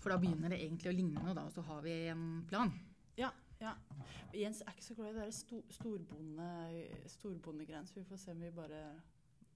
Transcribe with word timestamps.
For 0.00 0.08
da 0.08 0.16
begynner 0.16 0.48
det 0.48 0.62
egentlig 0.64 0.88
å 0.88 0.96
ligne 0.96 1.20
noe, 1.20 1.34
da, 1.36 1.44
og 1.44 1.52
så 1.52 1.62
har 1.66 1.82
vi 1.84 1.92
en 2.08 2.24
plan. 2.48 2.72
Ja. 3.20 3.28
ja. 3.60 3.74
Jens 4.32 4.62
er 4.64 4.72
ikke 4.72 4.86
så 4.86 4.96
glad 4.96 5.12
i 5.12 5.18
det 5.18 5.34
sto, 5.36 5.60
storbonde, 5.76 6.46
storbondegreiene, 7.12 7.88
så 7.88 8.00
vi 8.00 8.06
får 8.08 8.22
se 8.22 8.32
om 8.32 8.40
vi 8.40 8.52
bare 8.54 8.80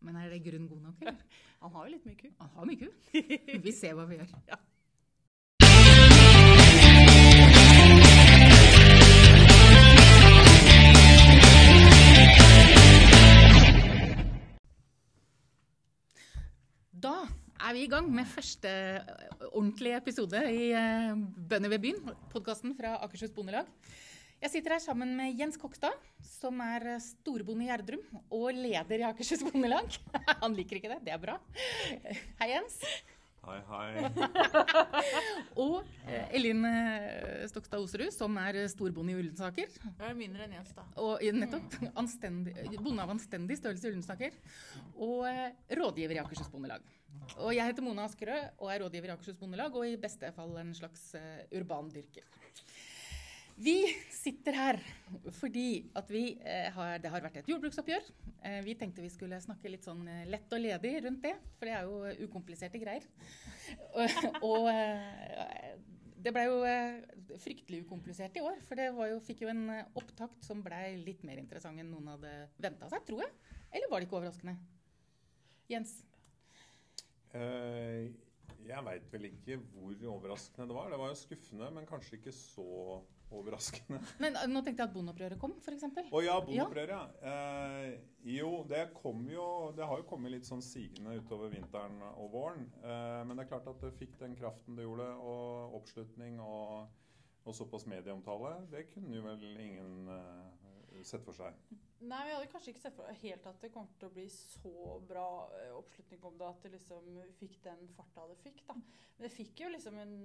Men 0.04 0.18
er 0.20 0.28
det 0.28 0.42
grunn 0.44 0.68
god 0.68 0.82
nok, 0.90 1.00
eller? 1.00 1.24
Han 1.64 1.72
har 1.72 1.86
jo 1.86 1.94
litt 1.94 2.04
mye 2.04 2.20
ku. 2.20 2.28
Han 2.42 2.50
har 2.58 2.68
mye 2.68 2.76
ku. 2.76 2.88
Vi 3.64 3.72
ser 3.72 3.96
hva 3.96 4.04
vi 4.04 4.20
gjør. 4.20 4.34
Ja. 4.52 4.60
Da 17.04 17.16
er 17.64 17.72
vi 17.72 17.84
i 17.86 17.90
gang 17.90 18.08
med 18.12 18.28
første 18.28 18.68
eh, 18.68 19.44
ordentlige 19.54 19.96
episode 19.96 20.40
i 20.52 20.66
eh, 20.76 21.14
Bønder 21.48 21.72
ved 21.72 21.80
byen, 21.80 22.10
podkasten 22.32 22.74
fra 22.76 22.98
Akershus 23.04 23.32
Bondelag. 23.32 23.70
Jeg 24.42 24.52
sitter 24.52 24.74
her 24.74 24.82
sammen 24.84 25.14
med 25.16 25.38
Jens 25.40 25.56
Kokstad, 25.60 25.96
som 26.26 26.60
er 26.60 26.84
eh, 26.92 27.00
storbonde 27.00 27.64
i 27.64 27.70
Gjerdrum 27.70 28.04
og 28.28 28.50
leder 28.52 29.00
i 29.00 29.08
Akershus 29.08 29.46
Bondelag. 29.46 29.96
Han 30.44 30.56
liker 30.58 30.80
ikke 30.80 30.92
det, 30.92 31.00
det 31.06 31.16
er 31.16 31.22
bra. 31.22 31.38
Hei, 32.42 32.50
Jens. 32.52 32.82
Hei, 33.44 33.58
hei. 33.68 34.08
Og 35.64 35.84
eh, 36.08 36.36
Elin 36.38 36.64
eh, 36.64 37.44
Stokstad 37.50 37.82
Oserud, 37.82 38.12
som 38.14 38.38
er 38.40 38.62
eh, 38.62 38.68
storbonde 38.72 39.12
i 39.12 39.18
Ullensaker. 39.20 39.72
Det 39.84 40.08
er 40.08 40.16
mindre 40.16 40.46
enn 40.46 40.56
Jens, 40.56 40.72
da. 40.76 40.86
Og 41.02 41.20
nettopp 41.36 41.76
anstendig, 42.00 42.54
bonde 42.78 43.04
av 43.04 43.12
anstendig 43.12 43.58
størrelse 43.60 43.90
i 43.90 43.92
Ullensaker. 43.92 44.38
Og 44.96 45.26
eh, 45.28 45.50
rådgiver 45.76 46.16
i 46.16 46.22
Akershus 46.24 46.48
Bondelag. 46.52 46.88
Og 47.38 47.52
jeg 47.54 47.68
heter 47.68 47.84
Mona 47.84 48.08
Askerød 48.08 48.62
og 48.62 48.72
er 48.72 48.82
rådgiver 48.84 49.12
i 49.12 49.14
Akershus 49.14 49.38
Bondelag, 49.40 49.76
og 49.76 49.88
i 49.88 50.00
beste 50.00 50.32
fall 50.36 50.56
en 50.60 50.72
slags 50.76 51.10
eh, 51.20 51.44
urban 51.60 51.92
dyrker. 51.92 52.24
Vi 53.54 53.76
sitter 54.10 54.56
her 54.58 54.78
fordi 55.38 55.84
at 55.94 56.08
vi 56.10 56.24
eh, 56.42 56.66
har, 56.74 56.96
det 56.98 57.10
har 57.12 57.22
vært 57.22 57.38
et 57.38 57.50
jordbruksoppgjør. 57.52 58.08
Eh, 58.42 58.58
vi 58.66 58.74
tenkte 58.78 59.04
vi 59.04 59.12
skulle 59.12 59.38
snakke 59.42 59.70
litt 59.70 59.86
sånn 59.86 60.02
eh, 60.10 60.24
lett 60.26 60.50
og 60.50 60.62
ledig 60.62 60.94
rundt 61.04 61.22
det, 61.22 61.36
for 61.58 61.70
det 61.70 61.76
er 61.76 61.86
jo 61.86 62.26
ukompliserte 62.26 62.80
greier. 62.82 63.06
og 63.94 64.40
og 64.48 64.70
det 66.24 66.32
ble 66.32 66.44
jo 66.48 66.60
fryktelig 67.36 67.82
ukomplisert 67.84 68.36
i 68.40 68.42
år, 68.42 68.56
for 68.64 68.80
det 68.80 68.86
jo, 68.88 69.18
fikk 69.20 69.42
jo 69.44 69.50
en 69.52 69.66
opptakt 69.92 70.46
som 70.46 70.62
ble 70.64 70.78
litt 71.02 71.20
mer 71.26 71.36
interessant 71.36 71.76
enn 71.76 71.90
noen 71.92 72.14
hadde 72.14 72.30
venta 72.64 72.88
seg, 72.88 73.04
tror 73.04 73.20
jeg. 73.26 73.34
Eller 73.68 73.90
var 73.92 74.00
det 74.00 74.08
ikke 74.08 74.16
overraskende? 74.22 74.54
Jens? 75.68 75.98
Uh, 77.34 78.08
jeg 78.64 78.86
veit 78.86 79.12
vel 79.12 79.28
ikke 79.28 79.58
hvor 79.74 80.08
overraskende 80.14 80.70
det 80.70 80.78
var. 80.78 80.88
Det 80.94 81.00
var 81.02 81.12
jo 81.12 81.20
skuffende, 81.20 81.68
men 81.76 81.90
kanskje 81.90 82.16
ikke 82.16 82.32
så 82.32 83.02
overraskende. 83.34 84.00
Men 84.22 84.38
eh, 84.40 84.48
nå 84.50 84.62
tenkte 84.64 84.84
jeg 84.84 84.90
at 84.90 84.96
bondeopprøret 84.96 85.40
kom, 85.40 85.54
f.eks. 85.60 85.86
Å 86.10 86.22
ja, 86.24 86.36
bondeopprøret, 86.44 86.94
ja. 86.94 87.30
Eh, 87.30 87.94
jo, 88.34 88.50
det 88.68 88.86
kom 88.96 89.26
jo 89.28 89.46
Det 89.76 89.84
har 89.84 90.00
jo 90.00 90.06
kommet 90.08 90.32
litt 90.32 90.48
sånn 90.48 90.62
sigende 90.64 91.16
utover 91.20 91.52
vinteren 91.52 92.00
og 92.14 92.28
våren. 92.32 92.68
Eh, 92.82 93.22
men 93.26 93.36
det 93.36 93.46
er 93.46 93.52
klart 93.52 93.70
at 93.70 93.80
det 93.84 93.94
fikk 93.98 94.18
den 94.22 94.36
kraften 94.38 94.78
det 94.78 94.86
gjorde, 94.86 95.10
og 95.20 95.78
oppslutning 95.80 96.40
og, 96.42 96.92
og 97.44 97.56
såpass 97.56 97.88
medieomtale, 97.90 98.56
det 98.72 98.88
kunne 98.94 99.18
jo 99.18 99.26
vel 99.26 99.64
ingen 99.66 100.12
eh, 100.14 100.70
sett 101.02 101.24
for 101.26 101.36
seg. 101.36 101.56
Nei, 102.04 102.20
vi 102.28 102.34
hadde 102.34 102.48
kanskje 102.52 102.74
ikke 102.74 102.82
sett 102.82 102.96
for 102.96 103.18
helt 103.22 103.46
at 103.48 103.62
det 103.64 103.70
kom 103.72 103.86
til 103.98 104.10
å 104.10 104.14
bli 104.14 104.26
så 104.30 104.98
bra 105.08 105.26
eh, 105.58 105.72
oppslutning 105.74 106.26
om 106.28 106.36
det, 106.40 106.50
at 106.50 106.66
det 106.66 106.72
liksom 106.74 107.08
fikk 107.38 107.58
den 107.64 107.86
farta 107.96 108.26
det 108.28 108.36
fikk, 108.42 108.60
da. 108.68 108.76
Men 108.76 109.26
det 109.26 109.32
fikk 109.32 109.64
jo 109.64 109.72
liksom 109.72 109.98
en 110.02 110.16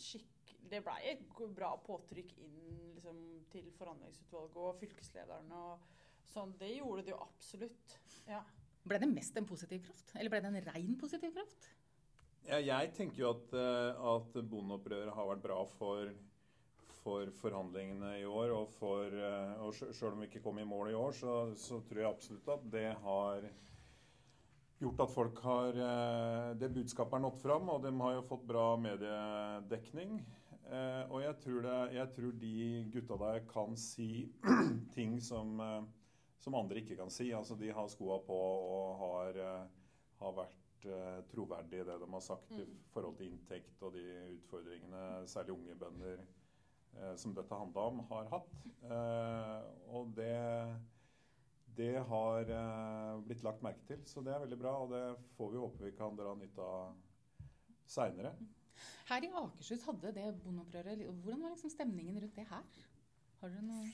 skikk... 0.00 0.54
Det 0.70 0.82
blei 0.84 0.98
et 1.12 1.22
bra 1.56 1.72
påtrykk 1.86 2.34
inn 2.44 2.58
liksom 2.96 3.20
til 3.50 3.70
forhandlingsutvalget 3.78 4.58
og 4.60 4.80
fylkeslederen 4.82 5.54
og 5.56 5.86
sånn. 6.30 6.54
Det 6.60 6.72
gjorde 6.74 7.06
det 7.06 7.14
jo 7.14 7.20
absolutt. 7.24 7.96
Ja. 8.28 8.42
Ble 8.86 9.00
det 9.02 9.10
mest 9.10 9.36
en 9.36 9.48
positiv 9.48 9.84
kraft? 9.86 10.12
Eller 10.16 10.32
ble 10.32 10.42
det 10.42 10.50
en 10.50 10.66
rein 10.72 10.96
positiv 11.00 11.34
kraft? 11.36 11.70
Ja, 12.48 12.58
jeg 12.58 12.92
tenker 12.96 13.22
jo 13.22 13.32
at, 13.34 13.52
eh, 13.54 14.04
at 14.14 14.38
bondeopprøret 14.50 15.12
har 15.14 15.28
vært 15.28 15.44
bra 15.44 15.58
for, 15.76 16.10
for 17.02 17.30
forhandlingene 17.40 18.12
i 18.20 18.26
år. 18.28 18.52
Og, 18.56 18.68
for, 18.78 19.06
eh, 19.14 19.54
og 19.64 19.74
selv 19.74 20.12
om 20.14 20.20
vi 20.22 20.28
ikke 20.30 20.42
kom 20.44 20.58
i 20.62 20.66
mål 20.68 20.92
i 20.92 20.98
år, 20.98 21.12
så, 21.16 21.34
så 21.56 21.80
tror 21.86 22.02
jeg 22.02 22.10
absolutt 22.10 22.48
at 22.54 22.66
det 22.72 22.86
har 23.04 23.48
gjort 24.80 25.02
at 25.04 25.12
folk 25.12 25.40
har 25.44 25.76
eh, 25.76 26.50
Det 26.60 26.70
budskapet 26.72 27.18
er 27.18 27.24
nådd 27.26 27.40
fram, 27.42 27.68
og 27.68 27.82
de 27.84 27.92
har 28.00 28.14
jo 28.18 28.26
fått 28.30 28.46
bra 28.48 28.66
mediedekning. 28.80 30.20
Eh, 30.70 31.02
Og 31.10 31.20
jeg 31.24 31.36
tror, 31.42 31.60
det, 31.66 31.78
jeg 31.98 32.12
tror 32.16 32.36
de 32.44 32.54
gutta 32.94 33.20
der 33.24 33.42
kan 33.50 33.76
si 33.76 34.10
ting 34.96 35.18
som, 35.20 35.58
som 36.40 36.56
andre 36.56 36.80
ikke 36.84 36.96
kan 37.00 37.10
si. 37.12 37.30
Altså 37.36 37.56
De 37.58 37.72
har 37.74 37.88
skoa 37.92 38.20
på 38.24 38.38
og 38.38 38.98
har, 39.04 39.40
har 40.20 40.36
vært 40.36 40.56
troverdige 41.28 41.82
i 41.82 41.84
det 41.84 41.98
de 42.00 42.06
har 42.08 42.22
sagt 42.24 42.54
i 42.56 42.62
Mm. 42.64 42.76
forhold 42.88 43.16
til 43.18 43.26
inntekt 43.28 43.82
og 43.84 43.92
de 43.92 44.04
utfordringene 44.38 45.26
særlig 45.28 45.52
unge 45.52 45.74
bønder 45.76 46.22
som 47.16 47.34
dette 47.34 47.56
handla 47.56 47.86
om, 47.90 48.00
har 48.10 48.28
hatt. 48.32 48.60
Eh, 48.88 49.60
og 49.92 50.12
det, 50.16 50.40
det 51.76 51.96
har 52.08 52.52
eh, 52.56 53.20
blitt 53.26 53.44
lagt 53.44 53.62
merke 53.64 53.84
til, 53.88 54.00
så 54.08 54.22
det 54.24 54.32
er 54.34 54.42
veldig 54.44 54.58
bra. 54.60 54.72
Og 54.84 54.88
det 54.94 55.04
får 55.36 55.48
vi 55.52 55.62
håpe 55.64 55.84
vi 55.84 55.96
kan 55.98 56.16
dra 56.18 56.34
nytte 56.38 56.62
av 56.64 56.94
seinere. 57.90 58.32
Her 59.10 59.20
i 59.26 59.32
Akershus 59.34 59.82
hadde 59.84 60.14
det 60.16 60.28
bondeopprøret 60.40 61.02
Hvordan 61.04 61.42
var 61.42 61.50
liksom 61.52 61.72
stemningen 61.72 62.16
rundt 62.22 62.36
det 62.38 62.46
her? 62.48 62.64
Har 63.40 63.48
dere 63.52 63.64
noe 63.66 63.88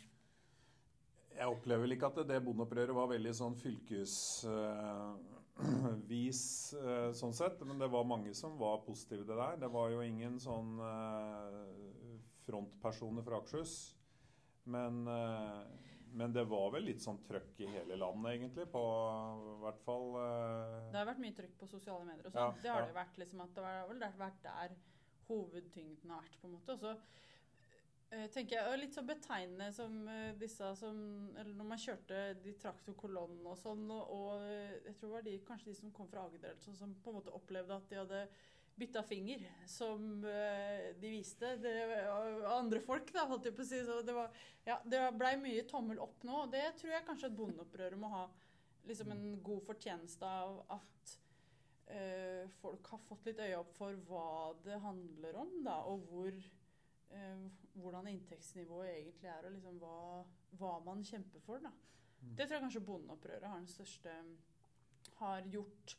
Jeg 1.32 1.48
opplever 1.50 1.82
vel 1.82 1.94
ikke 1.96 2.10
at 2.12 2.20
det 2.28 2.44
bondeopprøret 2.44 2.94
var 2.94 3.08
veldig 3.10 3.32
sånn 3.34 3.56
fylkesvis 3.58 4.44
eh, 6.84 7.10
sånn 7.18 7.34
sett, 7.34 7.58
men 7.66 7.82
det 7.82 7.88
var 7.90 8.06
mange 8.06 8.32
som 8.38 8.54
var 8.60 8.84
positive 8.86 9.24
til 9.24 9.32
det 9.32 9.40
der. 9.40 9.58
Det 9.64 9.70
var 9.74 9.86
jo 9.90 10.00
ingen 10.06 10.38
sånn 10.44 10.70
eh, 10.86 11.95
frontpersoner 12.46 13.26
fra 13.26 13.40
Akershus. 13.40 13.76
Men, 14.66 15.06
eh, 15.08 15.60
men 16.12 16.32
det 16.32 16.44
var 16.44 16.70
vel 16.74 16.88
litt 16.88 17.02
sånn 17.02 17.20
trøkk 17.26 17.60
i 17.62 17.68
hele 17.70 17.98
landet, 18.00 18.32
egentlig, 18.32 18.66
på 18.72 18.82
hvert 19.62 19.84
fall 19.84 20.16
eh, 20.22 20.88
Det 20.90 20.98
har 20.98 21.10
vært 21.10 21.22
mye 21.22 21.36
trøkk 21.36 21.54
på 21.60 21.68
sosiale 21.70 22.06
medier 22.08 22.26
og 22.26 22.34
sånn. 22.34 22.56
Ja, 22.56 22.64
det 22.64 22.72
har 22.72 22.82
ja. 22.82 22.88
det 22.90 22.98
vært 22.98 23.20
liksom 23.22 23.44
at 23.44 23.54
det 23.54 23.68
har 23.68 23.86
vel 23.92 24.02
vært 24.18 24.42
der 24.46 24.74
hovedtyngden 25.28 26.10
har 26.14 26.24
vært, 26.24 26.40
på 26.40 26.48
en 26.48 26.56
måte. 26.56 26.74
Og 26.74 26.82
så 26.82 26.96
eh, 28.16 28.26
tenker 28.34 28.58
jeg 28.58 28.82
Litt 28.82 28.98
sånn 28.98 29.08
betegnende 29.10 29.70
som 29.74 29.96
disse 30.40 30.72
som 30.78 30.98
Eller 31.36 31.54
når 31.58 31.70
man 31.70 31.82
kjørte 31.82 32.20
de 32.42 32.56
traktorkolonnene 32.62 33.54
og 33.54 33.58
sånn, 33.62 33.86
og, 33.94 34.12
og 34.18 34.50
jeg 34.50 34.98
tror 34.98 35.08
det 35.08 35.14
var 35.14 35.30
de, 35.30 35.38
kanskje 35.46 35.70
de 35.70 35.78
som 35.78 35.94
kom 35.94 36.10
fra 36.10 36.26
Agder 36.26 36.58
sånn, 36.62 36.78
som 36.78 36.98
på 37.02 37.14
en 37.14 37.20
måte 37.20 37.34
opplevde 37.38 37.78
at 37.78 37.90
de 37.90 38.02
hadde 38.02 38.26
bytta 38.76 39.02
finger, 39.02 39.44
som 39.66 40.24
eh, 40.24 40.92
de 41.00 41.10
viste. 41.10 41.54
Det, 41.62 41.74
og 42.12 42.44
andre 42.52 42.80
folk, 42.84 43.12
da, 43.14 43.26
holdt 43.30 43.48
jeg 43.48 43.56
på 43.56 43.64
å 43.64 43.68
si. 43.68 43.80
Så 43.86 44.00
det, 44.04 44.16
var, 44.16 44.42
ja, 44.66 44.78
det 44.84 45.02
blei 45.16 45.34
mye 45.40 45.64
tommel 45.68 46.00
opp 46.04 46.26
nå. 46.28 46.42
og 46.44 46.52
Det 46.52 46.64
tror 46.80 46.92
jeg 46.92 47.06
kanskje 47.06 47.30
at 47.30 47.38
bondeopprøret 47.38 48.00
må 48.00 48.10
ha 48.12 48.26
liksom 48.86 49.14
en 49.14 49.24
god 49.42 49.64
fortjeneste 49.66 50.28
av 50.28 50.60
at 50.76 51.14
uh, 51.90 52.44
folk 52.60 52.92
har 52.92 53.02
fått 53.08 53.26
litt 53.26 53.42
øye 53.42 53.58
opp 53.58 53.72
for 53.74 53.96
hva 54.06 54.28
det 54.62 54.78
handler 54.84 55.40
om, 55.42 55.56
da, 55.66 55.80
og 55.90 56.06
hvor, 56.10 56.36
eh, 57.10 57.46
hvordan 57.74 58.12
inntektsnivået 58.12 58.92
egentlig 58.92 59.32
er, 59.32 59.48
og 59.48 59.56
liksom 59.56 59.80
hva, 59.82 59.98
hva 60.60 60.76
man 60.86 61.02
kjemper 61.06 61.42
for. 61.42 61.64
Da. 61.64 61.72
Det 62.22 62.46
tror 62.46 62.58
jeg 62.58 62.66
kanskje 62.68 62.86
bondeopprøret 62.86 63.48
har 63.50 63.58
den 63.58 63.70
største 63.70 64.14
har 65.20 65.48
gjort. 65.50 65.96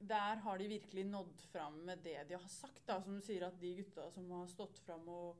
Der 0.00 0.36
har 0.44 0.58
de 0.58 0.68
virkelig 0.68 1.04
nådd 1.04 1.40
fram 1.52 1.80
med 1.84 1.98
det 2.04 2.28
de 2.28 2.34
har 2.38 2.48
sagt. 2.48 2.84
Da. 2.86 3.00
Som 3.02 3.14
du 3.18 3.20
sier, 3.20 3.46
at 3.46 3.58
de 3.60 3.74
gutta 3.80 4.10
som 4.14 4.30
har 4.30 4.46
stått 4.46 4.78
fram 4.86 5.08
og, 5.08 5.36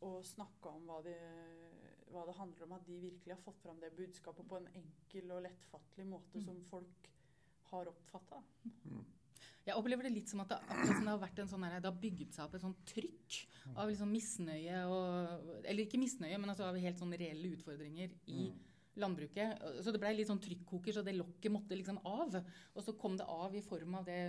og 0.00 0.24
snakka 0.24 0.72
om 0.72 0.86
hva 0.88 1.02
det, 1.04 1.18
hva 2.10 2.24
det 2.26 2.34
handler 2.38 2.64
om, 2.66 2.72
at 2.78 2.86
de 2.86 2.96
virkelig 3.00 3.34
har 3.34 3.42
fått 3.44 3.60
fram 3.62 3.78
det 3.80 3.92
budskapet 3.96 4.48
på 4.48 4.56
en 4.56 4.68
enkel 4.74 5.30
og 5.36 5.42
lettfattelig 5.46 6.06
måte 6.06 6.38
Mm. 6.40 6.44
som 6.44 6.64
folk 6.64 7.10
har 7.70 7.86
oppfatta. 7.86 8.40
Jeg 9.66 9.76
opplever 9.76 10.02
det 10.08 10.12
litt 10.14 10.28
som 10.28 10.40
at 10.40 10.48
det, 10.48 10.58
som 10.88 11.04
det 11.04 11.12
har 11.12 11.18
vært 11.20 11.38
en 11.38 11.48
sånn 11.48 11.62
her, 11.68 11.80
det 11.80 11.90
har 11.92 12.00
bygget 12.00 12.32
seg 12.34 12.44
opp 12.46 12.54
et 12.56 12.62
sånt 12.64 12.80
trykk 12.88 13.36
av 13.76 13.88
liksom 13.90 14.10
misnøye 14.10 14.80
og 14.88 15.60
Eller 15.64 15.84
ikke 15.84 16.00
misnøye, 16.00 16.38
men 16.40 16.50
altså 16.50 16.64
av 16.64 16.78
helt 16.80 16.98
sånn 16.98 17.12
reelle 17.12 17.52
utfordringer 17.54 18.10
i 18.26 18.48
Mm. 18.50 18.58
Landbruket. 19.00 19.60
Så 19.84 19.92
det 19.92 20.00
blei 20.02 20.14
litt 20.16 20.28
sånn 20.30 20.40
trykkoker, 20.42 20.92
så 20.96 21.02
det 21.04 21.16
lokket 21.16 21.52
måtte 21.52 21.76
liksom 21.78 21.98
av. 22.06 22.34
Og 22.74 22.82
så 22.84 22.94
kom 22.98 23.16
det 23.18 23.26
av 23.28 23.54
i 23.56 23.62
form 23.66 23.94
av 24.00 24.04
det, 24.08 24.22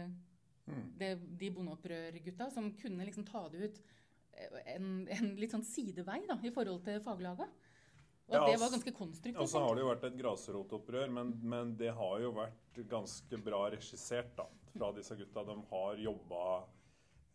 Mm. 0.68 0.84
det, 0.96 1.08
de 1.40 1.48
bondeopprørgutta 1.50 2.46
som 2.54 2.68
kunne 2.78 3.04
liksom 3.04 3.26
ta 3.26 3.48
det 3.50 3.58
ut 3.66 3.80
eh, 4.38 4.76
en, 4.76 5.08
en 5.10 5.32
litt 5.36 5.52
sånn 5.52 5.64
sidevei 5.66 6.20
da, 6.28 6.36
i 6.46 6.52
forhold 6.54 6.84
til 6.86 7.00
faglaga. 7.02 7.48
Og 8.30 8.36
Ja, 8.36 8.46
det 8.46 8.54
altså- 8.54 8.62
var 8.62 8.70
ganske 8.78 8.94
konstruktivt. 8.96 9.42
Og 9.42 9.50
så 9.50 9.60
har 9.60 9.76
det 9.76 9.82
jo 9.82 9.90
vært 9.90 10.04
et 10.06 10.18
grasrotopprør, 10.22 11.10
men, 11.12 11.34
men 11.44 11.74
det 11.76 11.90
har 11.98 12.20
jo 12.22 12.32
vært 12.32 12.88
ganske 12.88 13.42
bra 13.44 13.64
regissert 13.74 14.36
da, 14.38 14.46
fra 14.78 14.92
disse 14.94 15.18
gutta. 15.18 15.44
De 15.50 15.58
har 15.74 15.96
jobba 15.98 16.44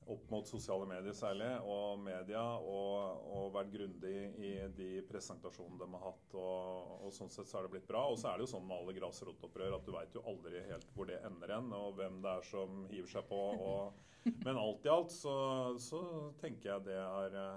opp 0.06 0.30
mot 0.30 0.46
sosiale 0.46 0.86
medier 0.86 1.14
særlig, 1.16 1.48
og 1.66 1.98
media, 1.98 2.42
og, 2.62 3.22
og 3.34 3.54
vært 3.56 3.72
grundig 3.74 4.14
i 4.38 4.52
de 4.76 4.90
presentasjonene 5.08 5.80
de 5.82 5.88
har 5.96 6.04
hatt. 6.06 6.36
Og, 6.38 6.92
og, 7.00 7.14
sånn 7.14 7.32
sett 7.32 7.50
så 7.50 7.58
er 7.58 7.66
det 7.66 7.72
blitt 7.74 7.88
bra. 7.88 8.04
Og 8.12 8.18
så 8.20 8.30
er 8.30 8.38
det 8.38 8.46
jo 8.46 8.52
sånn 8.54 8.66
med 8.68 8.76
alle 8.78 8.94
grasrotopprør 9.00 9.78
at 9.78 9.86
du 9.86 9.94
veit 9.96 10.14
jo 10.14 10.22
aldri 10.30 10.62
helt 10.68 10.92
hvor 10.94 11.10
det 11.10 11.18
ender 11.26 11.54
hen, 11.56 11.72
og 11.74 11.96
hvem 11.98 12.20
det 12.22 12.34
er 12.36 12.46
som 12.46 12.84
hiver 12.92 13.10
seg 13.10 13.26
på. 13.30 13.40
Og, 13.70 14.28
men 14.44 14.60
alt 14.60 14.86
i 14.86 14.92
alt 14.94 15.14
så, 15.14 15.34
så 15.82 16.02
tenker 16.42 16.72
jeg 16.72 16.86
det 16.86 17.00
er 17.00 17.40
eh, 17.40 17.56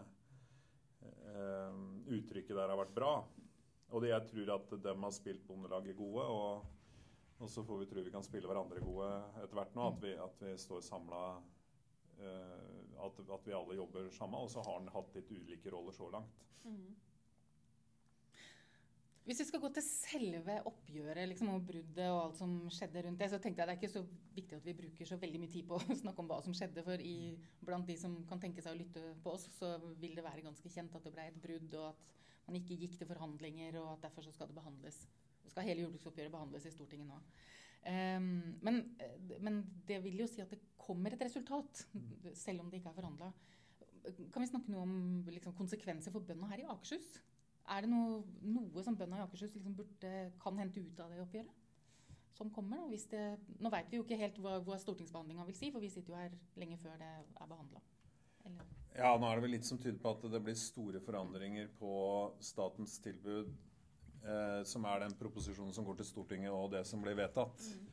Uttrykket 2.09 2.57
der 2.57 2.73
har 2.73 2.81
vært 2.81 2.97
bra. 2.97 3.13
Og 3.93 4.03
det 4.03 4.11
jeg 4.11 4.27
tror 4.31 4.51
at 4.57 4.75
dem 4.83 5.05
har 5.05 5.13
spilt 5.13 5.45
Bondelaget 5.45 5.97
gode. 5.97 6.25
Og, 6.25 6.65
og 7.39 7.53
så 7.53 7.61
får 7.65 7.83
vi 7.83 7.89
tro 7.93 8.03
vi 8.05 8.13
kan 8.13 8.25
spille 8.25 8.49
hverandre 8.49 8.81
gode 8.81 9.13
etter 9.37 9.61
hvert 9.61 9.77
nå. 9.77 9.93
At 9.93 10.03
vi, 10.03 10.17
at 10.17 10.45
vi 10.45 10.57
står 10.65 10.81
samla 10.85 11.23
at, 12.19 13.19
at, 13.19 13.45
vi 13.45 13.55
alle 13.55 13.77
jobber 13.77 14.09
sammen. 14.15 14.39
Og 14.39 14.49
så 14.51 14.63
har 14.65 14.79
han 14.79 14.89
hatt 14.93 15.13
litt 15.15 15.31
ulike 15.31 15.71
roller 15.73 15.95
så 15.95 16.09
langt. 16.13 16.43
Mm. 16.63 16.97
Hvis 19.29 19.43
vi 19.43 19.45
skal 19.45 19.61
gå 19.61 19.69
til 19.75 19.83
selve 19.85 20.55
oppgjøret 20.65 21.27
liksom, 21.29 21.51
og 21.53 21.65
bruddet 21.67 22.07
og 22.09 22.19
alt 22.23 22.37
som 22.39 22.53
skjedde 22.73 23.03
rundt 23.05 23.19
det, 23.21 23.27
så 23.29 23.37
tenkte 23.37 23.61
jeg 23.61 23.69
det 23.69 23.75
er 23.75 23.77
ikke 23.77 23.91
så 23.93 24.01
viktig 24.33 24.57
at 24.57 24.65
vi 24.65 24.73
bruker 24.79 25.05
så 25.05 25.19
veldig 25.21 25.41
mye 25.43 25.51
tid 25.53 25.67
på 25.69 25.77
å 25.79 25.97
snakke 25.99 26.23
om 26.23 26.31
hva 26.31 26.39
som 26.45 26.55
skjedde. 26.57 26.81
For 26.87 27.03
i, 27.05 27.35
blant 27.61 27.85
de 27.85 27.97
som 28.01 28.15
kan 28.29 28.41
tenke 28.41 28.63
seg 28.65 28.73
å 28.73 28.79
lytte 28.79 29.03
på 29.21 29.35
oss, 29.35 29.45
så 29.59 29.75
vil 30.01 30.17
det 30.17 30.25
være 30.25 30.47
ganske 30.47 30.73
kjent 30.73 30.97
at 30.97 31.05
det 31.05 31.13
ble 31.13 31.27
et 31.29 31.37
brudd, 31.43 31.77
og 31.77 31.91
at 31.91 32.49
man 32.49 32.57
ikke 32.57 32.79
gikk 32.81 32.97
til 32.97 33.11
forhandlinger, 33.11 33.77
og 33.83 33.91
at 33.93 34.07
derfor 34.07 34.25
så 34.25 34.33
skal 34.33 34.49
det 34.49 34.57
behandles. 34.57 35.03
Skal 35.45 35.67
hele 35.67 35.85
jordbruksoppgjøret 35.85 36.33
behandles 36.33 36.65
i 36.65 36.73
Stortinget 36.73 37.11
nå. 37.11 37.21
Um, 37.87 38.59
men, 38.61 38.81
men, 39.39 39.61
det 39.87 40.01
vil 40.03 40.19
jo 40.19 40.27
si 40.27 40.41
at 40.43 40.51
det 40.51 40.59
kommer 40.79 41.13
et 41.15 41.23
resultat, 41.23 41.85
selv 42.35 42.63
om 42.63 42.69
det 42.69 42.81
ikke 42.81 42.91
er 42.91 42.97
forhandla. 42.97 43.31
Kan 44.33 44.43
vi 44.43 44.49
snakke 44.49 44.73
noe 44.73 44.83
om 44.83 44.95
liksom, 45.29 45.55
konsekvenser 45.57 46.13
for 46.13 46.25
bøndene 46.25 46.49
her 46.51 46.63
i 46.63 46.67
Akershus? 46.71 47.13
Er 47.69 47.85
det 47.85 47.91
noe, 47.91 48.23
noe 48.49 48.83
som 48.83 48.97
bøndene 48.97 49.21
i 49.21 49.25
Akershus 49.25 49.53
liksom 49.55 49.77
burde, 49.77 50.13
kan 50.41 50.59
hente 50.59 50.81
ut 50.81 51.03
av 51.03 51.13
det 51.13 51.21
oppgjøret? 51.23 51.55
Som 52.35 52.51
kommer, 52.55 52.81
da, 52.87 52.99
det, 53.11 53.23
nå 53.59 53.71
vet 53.73 53.89
vi 53.91 53.99
jo 53.99 54.05
ikke 54.05 54.19
helt 54.19 54.37
hva, 54.43 54.57
hva 54.63 54.77
stortingsbehandlinga 54.79 55.47
vil 55.49 55.57
si, 55.57 55.71
for 55.73 55.83
vi 55.83 55.91
sitter 55.91 56.13
jo 56.13 56.19
her 56.19 56.35
lenge 56.59 56.79
før 56.79 56.99
det 57.01 57.09
er 57.09 57.49
behandla. 57.51 57.83
Ja, 58.95 59.11
nå 59.19 59.27
er 59.27 59.37
det 59.37 59.43
vel 59.43 59.53
litt 59.53 59.67
som 59.67 59.79
tyder 59.79 59.99
på 60.01 60.13
at 60.15 60.23
det 60.31 60.41
blir 60.43 60.55
store 60.57 61.01
forandringer 61.03 61.67
på 61.79 61.91
statens 62.43 62.97
tilbud 63.03 63.51
eh, 64.23 64.61
som 64.67 64.85
er 64.89 65.05
den 65.05 65.15
proposisjonen 65.19 65.73
som 65.75 65.87
går 65.87 65.99
til 65.99 66.09
Stortinget, 66.09 66.51
og 66.53 66.71
det 66.73 66.85
som 66.87 67.01
blir 67.03 67.17
vedtatt. 67.19 67.63
Mm. 67.69 67.87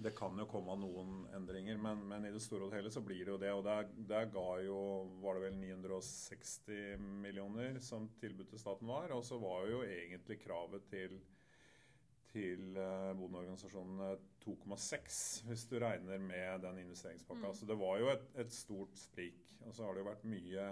Det 0.00 0.14
kan 0.16 0.38
jo 0.38 0.46
komme 0.48 0.74
noen 0.80 1.26
endringer, 1.36 1.76
men, 1.80 2.00
men, 2.08 2.24
i 2.24 2.32
det 2.32 2.40
store 2.40 2.68
og 2.68 2.72
hele 2.72 2.92
så 2.92 3.02
blir 3.04 3.20
det 3.26 3.34
jo 3.34 3.40
det. 3.42 3.50
Og 3.52 3.64
der, 3.66 3.90
der, 4.08 4.30
ga 4.32 4.46
jo 4.64 4.78
var 5.20 5.36
det 5.36 5.50
vel 5.50 5.58
960 5.60 7.02
millioner 7.20 7.76
som 7.84 8.08
tilbud 8.20 8.48
til 8.48 8.62
staten 8.62 8.88
var. 8.88 9.12
Og 9.12 9.24
så 9.28 9.36
var 9.42 9.68
jo 9.68 9.82
egentlig 9.84 10.38
kravet 10.40 10.86
til, 10.88 11.18
til 12.32 12.80
uh, 12.80 13.12
bondeorganisasjonene 13.18 14.14
2,6, 14.46 15.20
hvis 15.50 15.66
du 15.68 15.76
regner 15.84 16.24
med 16.24 16.64
den 16.64 16.80
investeringspakka. 16.86 17.52
Mm. 17.52 17.58
Så 17.60 17.68
det 17.68 17.80
var 17.84 18.00
jo 18.00 18.08
et, 18.14 18.26
et 18.40 18.56
stort 18.56 18.96
sprik. 18.96 19.52
Og 19.66 19.76
så 19.76 19.84
har 19.84 19.92
det 19.92 20.06
jo 20.06 20.08
vært 20.08 20.28
mye 20.32 20.70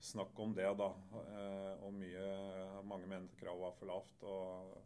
snakk 0.00 0.38
om 0.40 0.54
det, 0.56 0.68
da. 0.78 0.90
Eh, 1.20 1.84
og 1.84 1.94
mye 1.96 2.28
Mange 2.88 3.06
mente 3.06 3.36
kravet 3.38 3.60
var 3.62 3.76
for 3.76 3.90
lavt. 3.90 4.24
og 4.24 4.78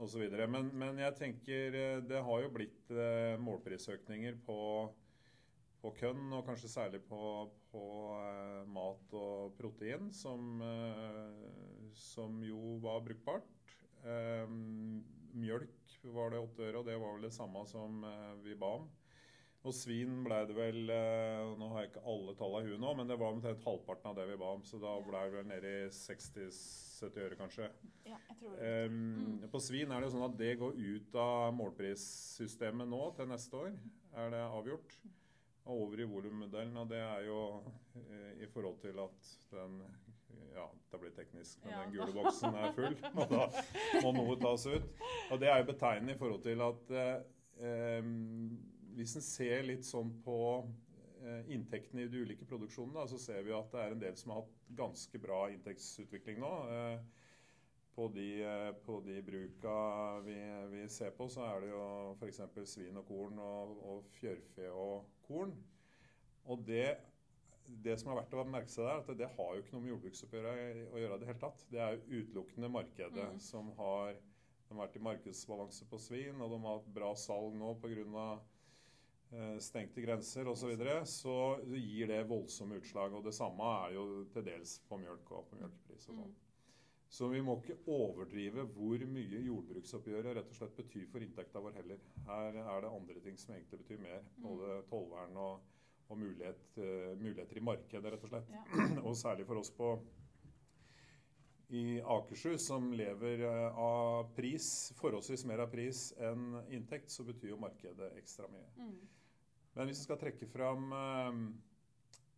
osv. 0.00 0.22
Men, 0.48 0.70
men 0.80 0.98
jeg 1.02 1.16
tenker 1.18 1.76
eh, 1.76 1.98
det 2.08 2.22
har 2.24 2.42
jo 2.44 2.52
blitt 2.54 2.92
eh, 2.94 3.36
målprisøkninger 3.42 4.38
på, 4.46 4.60
på 5.82 5.92
kønn, 5.98 6.30
og 6.32 6.46
kanskje 6.48 6.72
særlig 6.72 7.02
på, 7.08 7.50
på 7.72 7.84
mat 8.72 9.12
og 9.16 9.52
protein, 9.58 10.08
som, 10.12 10.62
som 11.96 12.40
jo 12.44 12.78
var 12.82 13.04
brukbart. 13.04 13.46
Mjølk 15.36 15.94
var 16.16 16.32
det 16.32 16.40
åtte 16.40 16.64
øre, 16.66 16.80
og 16.80 16.88
det 16.88 16.96
var 16.96 17.14
vel 17.14 17.28
det 17.28 17.34
samme 17.36 17.64
som 17.68 18.00
vi 18.44 18.56
ba 18.58 18.74
om. 18.80 18.88
Og 19.60 19.74
svin 19.76 20.22
ble 20.24 20.38
det 20.48 20.56
vel 20.56 20.88
eh, 20.94 21.50
Nå 21.60 21.68
har 21.74 21.84
jeg 21.84 21.90
ikke 21.90 22.04
alle 22.08 22.34
tallene 22.38 22.64
i 22.64 22.70
huet 22.70 22.80
nå, 22.80 22.92
men 22.96 23.10
det 23.10 23.18
var 23.20 23.34
omtrent 23.34 23.64
halvparten 23.66 24.08
av 24.08 24.16
det 24.16 24.24
vi 24.30 24.38
ba 24.40 24.54
om. 24.56 24.62
Så 24.64 24.80
da 24.80 24.94
ble 25.04 25.24
det 25.26 25.34
vel 25.34 25.48
nede 25.50 25.72
i 25.82 25.90
60-70 25.92 27.24
øre, 27.26 27.36
kanskje. 27.36 27.68
Ja, 28.08 28.16
jeg 28.16 28.38
tror 28.40 28.56
det. 28.56 28.70
Um, 28.88 29.48
På 29.52 29.60
svin 29.60 29.92
er 29.92 30.04
det 30.04 30.12
sånn 30.14 30.24
at 30.24 30.38
det 30.40 30.54
går 30.62 30.80
ut 30.80 31.18
av 31.20 31.52
målprissystemet 31.58 32.88
nå 32.88 33.02
til 33.18 33.28
neste 33.28 33.60
år. 33.66 33.76
Er 34.16 34.32
det 34.32 34.46
avgjort? 34.46 34.96
Og 35.68 35.84
over 35.84 36.00
i 36.00 36.08
volummodellen. 36.08 36.80
Og 36.80 36.88
det 36.88 37.02
er 37.04 37.28
jo 37.28 37.42
eh, 38.00 38.32
i 38.40 38.48
forhold 38.48 38.80
til 38.80 39.04
at 39.04 39.34
den 39.52 39.82
ja, 40.54 40.64
det 40.90 40.98
blir 40.98 41.12
teknisk, 41.14 41.60
men 41.62 41.72
ja, 41.72 41.84
den 41.84 41.92
gule 41.94 42.14
boksen 42.16 42.56
er 42.58 42.72
full. 42.74 42.96
Og 43.22 43.30
da 43.30 43.44
må 44.02 44.10
noe 44.16 44.34
tas 44.40 44.64
ut. 44.66 44.88
Og 45.30 45.38
det 45.38 45.52
er 45.52 45.60
jo 45.60 45.68
betegnende 45.68 46.16
i 46.16 46.18
forhold 46.18 46.42
til 46.48 46.64
at 46.64 46.92
eh, 46.96 47.20
hvis 49.00 49.16
en 49.16 49.24
ser 49.24 49.64
litt 49.64 49.86
sånn 49.88 50.10
på 50.24 50.36
eh, 51.24 51.48
inntektene 51.54 52.04
i 52.04 52.10
de 52.12 52.20
ulike 52.24 52.48
produksjonene, 52.48 53.06
så 53.08 53.20
ser 53.20 53.46
vi 53.46 53.56
at 53.56 53.72
det 53.72 53.80
er 53.80 53.94
en 53.94 54.02
del 54.02 54.18
som 54.20 54.34
har 54.34 54.42
hatt 54.42 54.60
ganske 54.76 55.20
bra 55.22 55.46
inntektsutvikling 55.54 56.40
nå. 56.42 56.52
Eh, 56.76 57.26
på 57.96 58.06
de, 58.14 58.28
eh, 58.46 58.70
på 58.84 59.00
de 59.04 59.18
bruka 59.24 59.76
vi, 60.24 60.38
vi, 60.70 60.86
ser 60.92 61.14
på, 61.16 61.26
så 61.32 61.46
er 61.48 61.64
det 61.64 61.72
jo 61.72 61.84
f.eks. 62.20 62.42
svin 62.70 63.00
og 63.00 63.08
korn 63.08 63.40
og, 63.42 63.76
og 63.92 64.10
fjørfe 64.20 64.68
og 64.70 65.08
korn. 65.26 65.54
Og 66.50 66.62
det, 66.68 66.86
det, 67.66 67.96
som 68.00 68.12
er 68.12 68.20
verdt 68.20 68.36
å 68.36 68.46
merke 68.48 68.72
seg 68.72 68.86
der, 68.86 69.02
at 69.02 69.18
det 69.20 69.32
har 69.34 69.54
jo 69.54 69.64
ikke 69.64 69.74
noe 69.76 69.84
med 69.84 69.94
jordbruksoppgjøret 69.94 70.92
å 70.92 71.02
gjøre 71.02 71.20
det 71.20 71.30
hele 71.32 71.42
tatt. 71.42 71.66
Det 71.72 71.82
er 71.82 71.96
jo 71.96 72.20
utelukkende 72.22 72.72
markedet 72.72 73.32
mm. 73.34 73.42
som 73.48 73.72
har 73.80 74.14
de 74.70 74.76
har 74.76 74.84
vært 74.84 74.96
i 75.00 75.02
markedsbalanse 75.02 75.86
på 75.90 75.98
svin, 75.98 76.38
og 76.38 76.52
de 76.52 76.58
har 76.62 76.76
hatt 76.76 76.90
bra 76.94 77.08
salg 77.18 77.56
nå 77.58 77.72
pga. 77.82 78.26
Eh, 79.32 79.58
stengte 79.58 80.00
grenser 80.00 80.48
osv., 80.48 80.60
så, 80.60 80.68
videre, 80.68 81.06
så 81.06 81.34
gir 81.70 82.08
det 82.10 82.24
voldsomme 82.26 82.80
utslag. 82.80 83.14
Og 83.14 83.24
det 83.24 83.34
samme 83.36 83.66
er 83.84 83.94
jo 83.94 84.06
til 84.34 84.46
dels 84.46 84.78
på 84.88 84.98
mjølk 84.98 85.34
og 85.36 85.50
på 85.50 85.58
mjølkepris. 85.60 86.08
og 86.10 86.22
sånn. 86.22 86.38
Så 87.10 87.26
vi 87.30 87.42
må 87.42 87.56
ikke 87.58 87.76
overdrive 87.90 88.64
hvor 88.74 89.02
mye 89.10 89.42
jordbruksoppgjøret 89.42 90.36
rett 90.36 90.50
og 90.50 90.58
slett 90.58 90.76
betyr 90.78 91.06
for 91.10 91.22
inntekta 91.22 91.62
vår 91.62 91.78
heller. 91.78 92.02
Her 92.26 92.58
er 92.62 92.84
det 92.84 92.90
andre 92.90 93.22
ting 93.24 93.38
som 93.38 93.54
egentlig 93.54 93.80
betyr 93.82 94.02
mer. 94.02 94.20
Mm. 94.36 94.44
Både 94.46 94.80
tollvern 94.90 95.38
og, 95.42 95.64
og 96.06 96.18
mulighet, 96.18 96.62
uh, 96.78 97.14
muligheter 97.18 97.58
i 97.58 97.64
markedet, 97.66 98.12
rett 98.14 98.26
og 98.26 98.34
slett. 98.34 98.50
Ja. 98.54 98.86
og 99.06 99.18
særlig 99.18 99.46
for 99.46 99.62
oss 99.62 99.70
på 99.74 99.92
i 101.70 102.00
Akershus, 102.02 102.66
som 102.66 102.90
lever 102.94 103.42
uh, 103.46 103.78
av 103.78 104.30
pris, 104.34 104.90
forholdsvis 104.98 105.46
mer 105.50 105.66
av 105.66 105.70
pris 105.74 106.08
enn 106.18 106.60
inntekt, 106.70 107.10
så 107.14 107.26
betyr 107.26 107.54
jo 107.54 107.62
markedet 107.62 108.10
ekstra 108.18 108.50
mye. 108.50 108.70
Mm. 108.78 109.19
Men 109.74 109.86
hvis 109.86 110.00
vi 110.02 110.06
skal 110.08 110.18
trekke 110.20 110.48
fram 110.50 110.92
eh, 110.92 111.42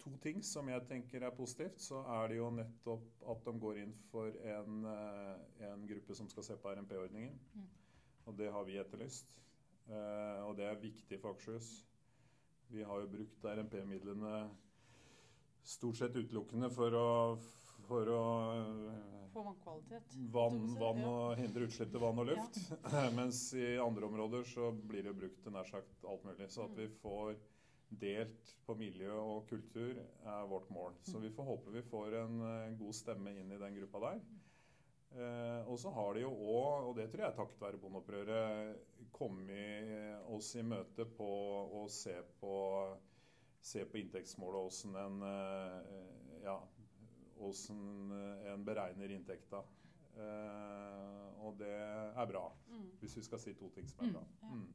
to 0.03 0.17
ting 0.23 0.43
som 0.45 0.69
jeg 0.69 0.85
tenker 0.89 1.25
er 1.25 1.37
positivt, 1.37 1.81
så 1.81 2.03
er 2.17 2.33
det 2.33 2.41
jo 2.41 2.51
nettopp 2.55 3.23
at 3.33 3.47
de 3.47 3.55
går 3.63 3.79
inn 3.85 3.95
for 4.11 4.35
en, 4.57 4.83
eh, 4.91 5.71
en 5.71 5.87
gruppe 5.89 6.17
som 6.19 6.29
skal 6.29 6.47
se 6.49 6.59
på 6.59 6.75
RNP-ordningen. 6.75 7.39
Mm. 7.55 7.71
Og 8.27 8.37
det 8.39 8.51
har 8.53 8.67
vi 8.69 8.79
etterlyst. 8.81 9.37
Eh, 9.89 10.43
og 10.47 10.57
det 10.59 10.67
er 10.69 10.83
viktig 10.83 11.21
for 11.21 11.35
Akershus. 11.35 11.73
Vi 12.73 12.83
har 12.83 13.01
jo 13.01 13.11
brukt 13.13 13.45
RNP-midlene 13.45 14.37
stort 15.63 15.99
sett 15.99 16.17
utelukkende 16.17 16.71
for 16.75 16.95
å, 16.97 17.09
for 17.93 18.15
å 18.17 18.23
på 19.33 19.43
vannkvalitet. 19.43 20.15
Vann, 20.33 20.61
vann 20.77 21.01
og 21.09 21.39
hindre 21.41 21.65
utslipp 21.65 21.93
til 21.95 22.03
vann 22.03 22.21
og 22.21 22.29
luft. 22.29 22.59
Ja. 22.69 23.07
Mens 23.19 23.47
i 23.57 23.79
andre 23.81 24.09
områder 24.11 24.45
så 24.49 24.69
blir 24.77 25.07
det 25.09 25.17
brukt 25.17 25.41
til 25.45 25.55
nær 25.55 25.69
sagt 25.69 26.05
alt 26.05 26.27
mulig. 26.27 26.51
Så 26.53 26.67
at 26.67 26.77
vi 26.77 26.89
mm. 26.91 26.99
får 27.01 27.35
delt 28.03 28.53
på 28.67 28.77
miljø 28.77 29.13
og 29.21 29.49
kultur 29.51 29.97
er 29.97 30.47
vårt 30.49 30.71
mål. 30.73 30.95
Så 31.09 31.21
vi 31.21 31.33
får 31.33 31.49
håpe 31.49 31.75
vi 31.75 31.85
får 31.89 32.19
en 32.23 32.45
eh, 32.49 32.77
god 32.81 32.97
stemme 32.97 33.35
inn 33.37 33.53
i 33.53 33.61
den 33.61 33.77
gruppa 33.81 34.05
der. 34.07 34.23
Eh, 35.13 35.69
og 35.69 35.77
så 35.81 35.93
har 35.93 36.15
de 36.17 36.25
jo 36.25 36.33
òg, 36.33 36.89
og 36.89 36.95
det 36.97 37.11
tror 37.13 37.27
jeg 37.27 37.37
takket 37.37 37.65
være 37.67 37.81
bondeopprøret, 37.83 38.85
kommet 39.13 40.29
oss 40.33 40.55
i 40.57 40.65
møte 40.65 41.05
på 41.19 41.33
å 41.83 41.85
se 41.93 42.15
på, 42.41 42.55
se 43.61 43.85
på 43.85 44.01
inntektsmålet 44.01 44.61
og 44.61 44.71
åssen 44.73 44.97
en 44.97 45.27
eh, 45.29 46.41
ja, 46.47 46.57
hvordan 47.43 48.13
eh, 48.17 48.53
en 48.53 48.67
beregner 48.67 49.15
inntekta. 49.15 49.63
Uh, 50.13 51.29
og 51.41 51.55
det 51.57 51.73
er 51.73 52.27
bra, 52.29 52.43
mm. 52.69 52.89
hvis 53.01 53.15
vi 53.17 53.23
skal 53.25 53.41
si 53.41 53.55
to 53.57 53.71
ting 53.73 53.87
som 53.89 54.03
er 54.05 54.11
mm, 54.11 54.17
bra. 54.19 54.51
Mm. 54.51 54.67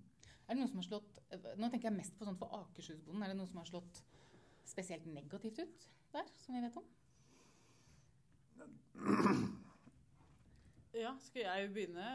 Er 0.48 0.56
det 0.56 0.64
noe 0.64 0.72
som 0.72 0.80
har 0.82 0.88
slått, 0.88 1.20
Nå 1.62 1.70
tenker 1.70 1.92
jeg 1.92 1.98
mest 2.00 2.16
på 2.18 2.26
sånt 2.26 2.40
for 2.42 2.56
Akershusbonden. 2.58 3.22
Er 3.22 3.34
det 3.34 3.38
noe 3.38 3.50
som 3.50 3.60
har 3.62 3.70
slått 3.70 4.02
spesielt 4.66 5.06
negativt 5.12 5.62
ut 5.62 5.88
der, 6.16 6.34
som 6.42 6.58
vi 6.58 6.64
vet 6.66 6.80
om? 6.82 6.90
Ja, 10.98 11.14
skal 11.22 11.46
jeg 11.46 11.70
begynne? 11.76 12.06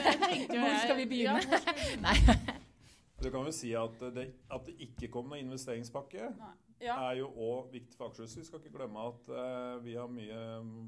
Hvor 0.52 0.78
skal 0.84 0.96
vi 1.00 1.06
begynne? 1.10 1.42
Ja, 1.42 2.36
du 3.24 3.30
kan 3.30 3.42
vel 3.42 3.54
si 3.56 3.72
at 3.74 4.04
det, 4.14 4.28
at 4.54 4.68
det 4.68 4.76
ikke 4.86 5.10
kom 5.16 5.32
noen 5.32 5.48
investeringspakke. 5.48 6.30
Nei. 6.38 6.54
Ja. 6.82 6.96
er 7.10 7.20
jo 7.20 7.28
òg 7.30 7.70
viktig 7.72 7.96
for 7.98 8.10
Akershus. 8.10 8.36
Vi 8.40 8.44
skal 8.48 8.62
ikke 8.62 8.74
glemme 8.74 9.04
at 9.12 9.28
eh, 9.38 9.74
vi 9.84 9.94
har 9.98 10.08
mye 10.10 10.38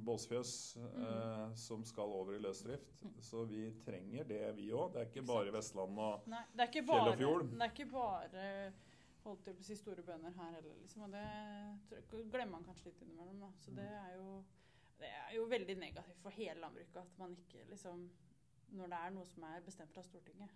båsfjøs 0.06 0.54
eh, 0.80 1.44
som 1.60 1.84
skal 1.86 2.14
over 2.18 2.34
i 2.34 2.40
løsdrift. 2.42 2.96
Så 3.22 3.44
vi 3.50 3.68
trenger 3.86 4.26
det, 4.28 4.42
vi 4.56 4.70
òg. 4.74 4.92
Det 4.94 5.02
er 5.04 5.10
ikke 5.12 5.26
bare 5.28 5.54
Vestland 5.54 6.00
og 6.08 6.26
Nei, 6.32 6.42
det 6.54 6.66
er 6.66 6.72
Fjell 6.74 7.12
og 7.12 7.16
fjord. 7.20 7.46
det 7.52 7.62
er 7.62 7.72
ikke 7.72 7.90
bare 7.92 8.48
holdt 9.24 9.46
jeg 9.48 9.56
på 9.56 9.64
å 9.64 9.68
si 9.70 9.76
store 9.78 10.02
bønder 10.04 10.34
her 10.36 10.52
heller, 10.58 10.74
liksom. 10.82 11.06
Og 11.06 11.14
det 11.14 12.02
glemmer 12.32 12.58
man 12.58 12.66
kanskje 12.66 12.90
litt 12.90 13.02
innimellom. 13.06 13.40
Da. 13.40 13.50
Så 13.64 13.72
det 13.76 13.86
er, 13.88 14.10
jo, 14.18 14.42
det 15.00 15.08
er 15.08 15.32
jo 15.38 15.46
veldig 15.48 15.78
negativt 15.80 16.20
for 16.22 16.36
hele 16.36 16.60
landbruket 16.60 17.00
at 17.00 17.18
man 17.22 17.36
ikke 17.38 17.64
liksom 17.70 18.08
Når 18.74 18.90
det 18.90 18.98
er 19.06 19.10
noe 19.14 19.26
som 19.28 19.44
er 19.46 19.60
bestemt 19.62 19.96
av 20.00 20.02
Stortinget, 20.08 20.50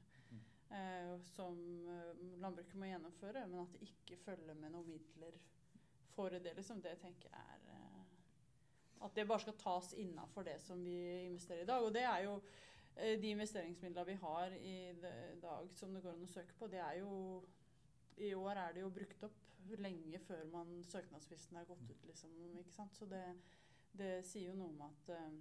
som 1.25 1.89
eh, 1.89 2.25
landbruket 2.43 2.77
må 2.77 2.89
gjennomføre, 2.91 3.47
men 3.49 3.63
at 3.63 3.73
det 3.73 3.89
ikke 3.89 4.19
følger 4.25 4.55
med 4.55 4.75
noen 4.75 4.91
midler 4.91 5.39
for 6.19 6.35
det, 6.35 6.55
liksom, 6.57 6.83
det 6.83 6.97
tenker 6.99 7.31
jeg 7.31 7.41
er 7.55 7.67
eh, 7.73 8.07
At 9.07 9.15
det 9.15 9.29
bare 9.29 9.41
skal 9.41 9.55
tas 9.59 9.93
innafor 9.95 10.43
det 10.43 10.57
som 10.61 10.85
vi 10.85 10.97
investerer 11.27 11.63
i 11.63 11.67
dag. 11.67 11.85
Og 11.85 11.95
det 11.95 12.03
er 12.03 12.25
jo 12.25 12.41
eh, 12.97 13.21
de 13.21 13.31
investeringsmidlene 13.31 14.07
vi 14.07 14.19
har 14.25 14.57
i 14.59 14.79
dag 15.43 15.71
som 15.73 15.95
det 15.95 16.03
går 16.03 16.17
an 16.17 16.27
å 16.27 16.33
søke 16.33 16.59
på, 16.59 16.67
det 16.67 16.83
er 16.83 16.99
jo 16.99 17.45
I 18.19 18.35
år 18.35 18.59
er 18.59 18.75
det 18.75 18.83
jo 18.83 18.91
brukt 18.91 19.23
opp 19.23 19.45
lenge 19.79 20.19
før 20.25 20.45
man 20.51 20.83
søknadsfristen 20.85 21.57
er 21.57 21.69
gått 21.69 21.91
ut, 21.91 22.05
liksom. 22.09 22.35
Ikke 22.59 22.75
sant? 22.75 22.97
Så 22.97 23.07
det, 23.07 23.23
det 23.93 24.25
sier 24.27 24.51
jo 24.51 24.59
noe 24.59 24.73
om 24.75 24.85
at 24.89 25.15
eh, 25.15 25.39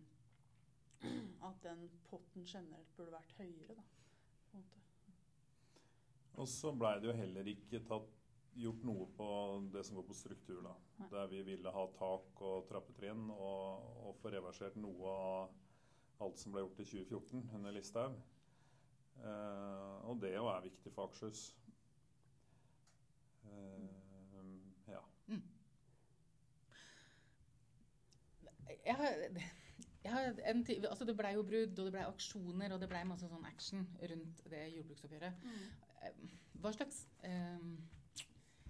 at 1.49 1.63
den 1.63 1.87
potten 2.09 2.45
generelt 2.45 2.95
burde 2.97 3.17
vært 3.17 3.39
høyere, 3.39 3.77
da. 3.77 3.87
På 4.51 4.57
en 4.57 4.63
måte. 4.63 4.86
Og 6.37 6.47
så 6.49 6.71
blei 6.77 6.97
det 7.01 7.09
jo 7.09 7.17
heller 7.17 7.49
ikke 7.49 7.81
tatt, 7.89 8.13
gjort 8.57 8.81
noe 8.89 9.05
på 9.13 9.25
det 9.73 9.83
som 9.85 9.99
går 9.99 10.05
på 10.07 10.15
struktur, 10.17 10.63
da. 10.65 10.73
Nei. 10.97 11.07
Der 11.11 11.27
vi 11.29 11.43
ville 11.45 11.73
ha 11.73 11.83
tak 11.97 12.41
og 12.41 12.65
trappetrinn 12.69 13.27
og, 13.33 13.83
og 14.07 14.15
få 14.21 14.31
reversert 14.33 14.79
noe 14.81 15.11
av 15.13 16.25
alt 16.25 16.41
som 16.41 16.55
ble 16.55 16.63
gjort 16.63 16.81
i 16.81 16.87
2014 16.89 17.53
under 17.59 17.75
Listhaug. 17.75 18.17
Uh, 19.17 20.09
og 20.09 20.21
det 20.21 20.33
jo 20.33 20.49
er 20.49 20.65
viktig 20.65 20.93
for 20.93 21.05
Akershus. 21.07 21.47
Eh, 23.45 23.87
ja. 24.87 25.01
Jeg 28.85 28.95
har, 28.95 29.13
jeg 30.03 30.11
har 30.13 30.33
en, 30.51 30.65
altså 30.89 31.05
det 31.05 31.17
blei 31.17 31.33
jo 31.35 31.43
brudd, 31.43 31.79
og 31.79 31.85
det 31.85 31.93
blei 31.95 32.05
aksjoner, 32.07 32.73
og 32.73 32.81
det 32.81 32.89
blei 32.91 33.03
masse 33.07 33.29
sånn 33.29 33.45
action 33.49 33.85
rundt 34.11 34.43
det 34.51 34.63
jordbruksoppgjøret. 34.75 35.45
Eh, 35.49 35.86
Hva 36.61 36.71
slags, 36.73 37.03
eh, 37.23 37.67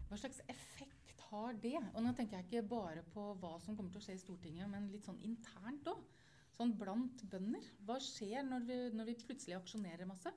hva 0.09 0.17
slags 0.19 0.41
effekt 0.51 1.21
har 1.29 1.53
det? 1.63 1.75
Og 1.93 2.01
nå 2.03 2.13
tenker 2.15 2.37
jeg 2.37 2.45
ikke 2.47 2.67
bare 2.69 3.03
på 3.13 3.29
hva 3.41 3.55
som 3.63 3.75
kommer 3.75 3.91
til 3.91 4.01
å 4.01 4.05
skje 4.05 4.15
i 4.15 4.21
Stortinget, 4.21 4.69
men 4.71 4.89
litt 4.91 5.05
sånn 5.07 5.19
internt 5.27 5.87
òg. 5.91 6.03
Sånn 6.57 6.71
blant 6.79 7.23
bønder. 7.29 7.63
Hva 7.85 7.99
skjer 8.01 8.43
når 8.47 8.63
vi, 8.65 8.77
når 8.97 9.05
vi 9.11 9.15
plutselig 9.27 9.57
aksjonerer 9.59 10.07
masse? 10.09 10.31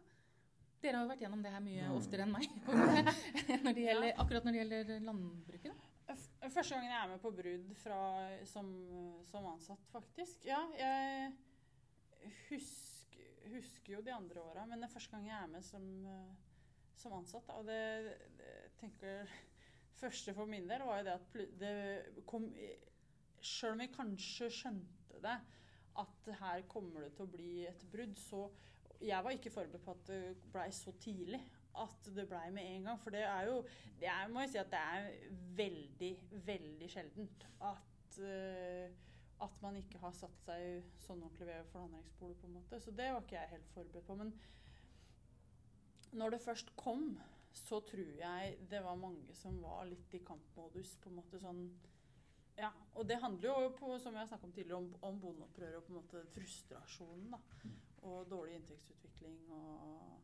Dere 0.81 0.97
har 0.97 1.05
jo 1.05 1.11
vært 1.13 1.23
gjennom 1.25 1.43
det 1.45 1.51
her 1.53 1.61
mye 1.61 1.87
Mm. 1.89 1.97
oftere 1.97 2.23
enn 2.25 2.33
meg. 2.33 2.47
når 3.65 3.75
det 3.77 3.85
gjelder, 3.87 4.13
akkurat 4.19 4.45
når 4.45 4.53
det 4.53 4.61
gjelder 4.63 5.01
landbruket. 5.05 5.87
Første 6.51 6.75
gangen 6.75 6.91
jeg 6.91 6.99
er 7.05 7.09
med 7.13 7.21
på 7.23 7.31
brudd 7.37 7.67
fra, 7.79 7.99
som, 8.49 8.71
som 9.29 9.45
ansatt, 9.47 9.85
faktisk. 9.93 10.45
Ja, 10.49 10.63
jeg 10.75 11.35
husker, 12.49 13.27
husker 13.55 13.93
jo 13.95 14.01
de 14.03 14.13
andre 14.15 14.43
åra, 14.43 14.65
men 14.67 14.81
det 14.81 14.89
er 14.89 14.95
første 14.95 15.15
gang 15.15 15.29
jeg 15.29 15.37
er 15.39 15.51
med 15.53 15.65
som, 15.65 15.85
eh, 16.11 16.50
som 16.99 17.15
ansatt. 17.17 17.51
Og 17.57 17.67
det, 17.69 17.81
det 18.39 18.55
tenker 18.81 19.31
første 20.01 20.35
for 20.35 20.49
min 20.49 20.69
del 20.69 20.85
var 20.87 21.01
jo 21.01 21.09
det 21.09 21.17
at 21.19 21.61
det 21.61 22.25
kom 22.29 22.49
Sjøl 23.41 23.73
om 23.73 23.81
vi 23.81 23.87
kanskje 23.89 24.51
skjønte 24.53 25.21
det, 25.25 25.37
at 26.01 26.27
her 26.43 26.65
kommer 26.69 27.07
det 27.07 27.15
til 27.17 27.25
å 27.25 27.33
bli 27.33 27.53
et 27.65 27.85
brudd, 27.89 28.19
så 28.21 28.43
jeg 29.01 29.25
var 29.25 29.33
ikke 29.33 29.53
forberedt 29.53 29.85
på 29.85 29.95
at 29.95 30.11
det 30.11 30.21
blei 30.53 30.69
så 30.77 30.93
tidlig. 31.01 31.41
At 31.81 32.09
det 32.15 32.27
blei 32.29 32.51
med 32.53 32.67
en 32.67 32.89
gang. 32.89 32.99
For 33.01 33.15
det 33.15 33.23
er 33.25 33.47
jo 33.49 33.61
det 34.01 34.09
er, 34.11 34.29
må 34.29 34.43
jeg 34.45 34.53
si 34.53 34.61
at 34.61 34.73
det 34.73 34.81
er 34.81 35.07
veldig, 35.57 36.11
veldig 36.47 36.89
sjeldent 36.91 37.47
at, 37.71 38.19
uh, 38.21 38.91
at 39.47 39.63
man 39.63 39.79
ikke 39.81 40.03
har 40.03 40.13
satt 40.17 40.45
seg 40.45 40.91
sånn 41.01 41.23
ordentlig 41.23 41.49
ved 41.49 41.71
forhandlingsbordet. 41.73 42.41
på 42.41 42.49
en 42.51 42.57
måte. 42.59 42.81
Så 42.81 42.93
det 42.93 43.09
var 43.13 43.25
ikke 43.25 43.39
jeg 43.39 43.55
helt 43.55 43.73
forberedt 43.77 44.09
på. 44.11 44.19
Men 44.21 44.35
når 46.13 46.37
det 46.37 46.43
først 46.45 46.73
kom, 46.79 47.15
så 47.53 47.81
tror 47.87 48.11
jeg 48.19 48.57
det 48.71 48.83
var 48.85 48.99
mange 48.99 49.35
som 49.35 49.57
var 49.63 49.85
litt 49.89 50.15
i 50.15 50.23
kampmodus. 50.27 50.97
på 51.03 51.11
en 51.11 51.19
måte 51.19 51.41
sånn 51.43 51.65
ja, 52.61 52.71
og 52.99 53.07
det 53.09 53.17
handler 53.23 53.49
jo, 53.49 53.69
på, 53.79 53.95
som 54.03 54.17
jeg 54.19 54.29
om 54.37 54.53
tidligere, 54.53 54.77
om, 54.77 54.89
om 55.07 55.21
bondeopprøret 55.21 55.79
og 55.79 55.85
på 55.87 55.95
en 55.95 56.01
måte 56.01 56.25
frustrasjonen. 56.35 57.31
da, 57.33 57.39
Og 58.03 58.27
dårlig 58.29 58.59
inntektsutvikling 58.59 59.39
og, 59.57 60.19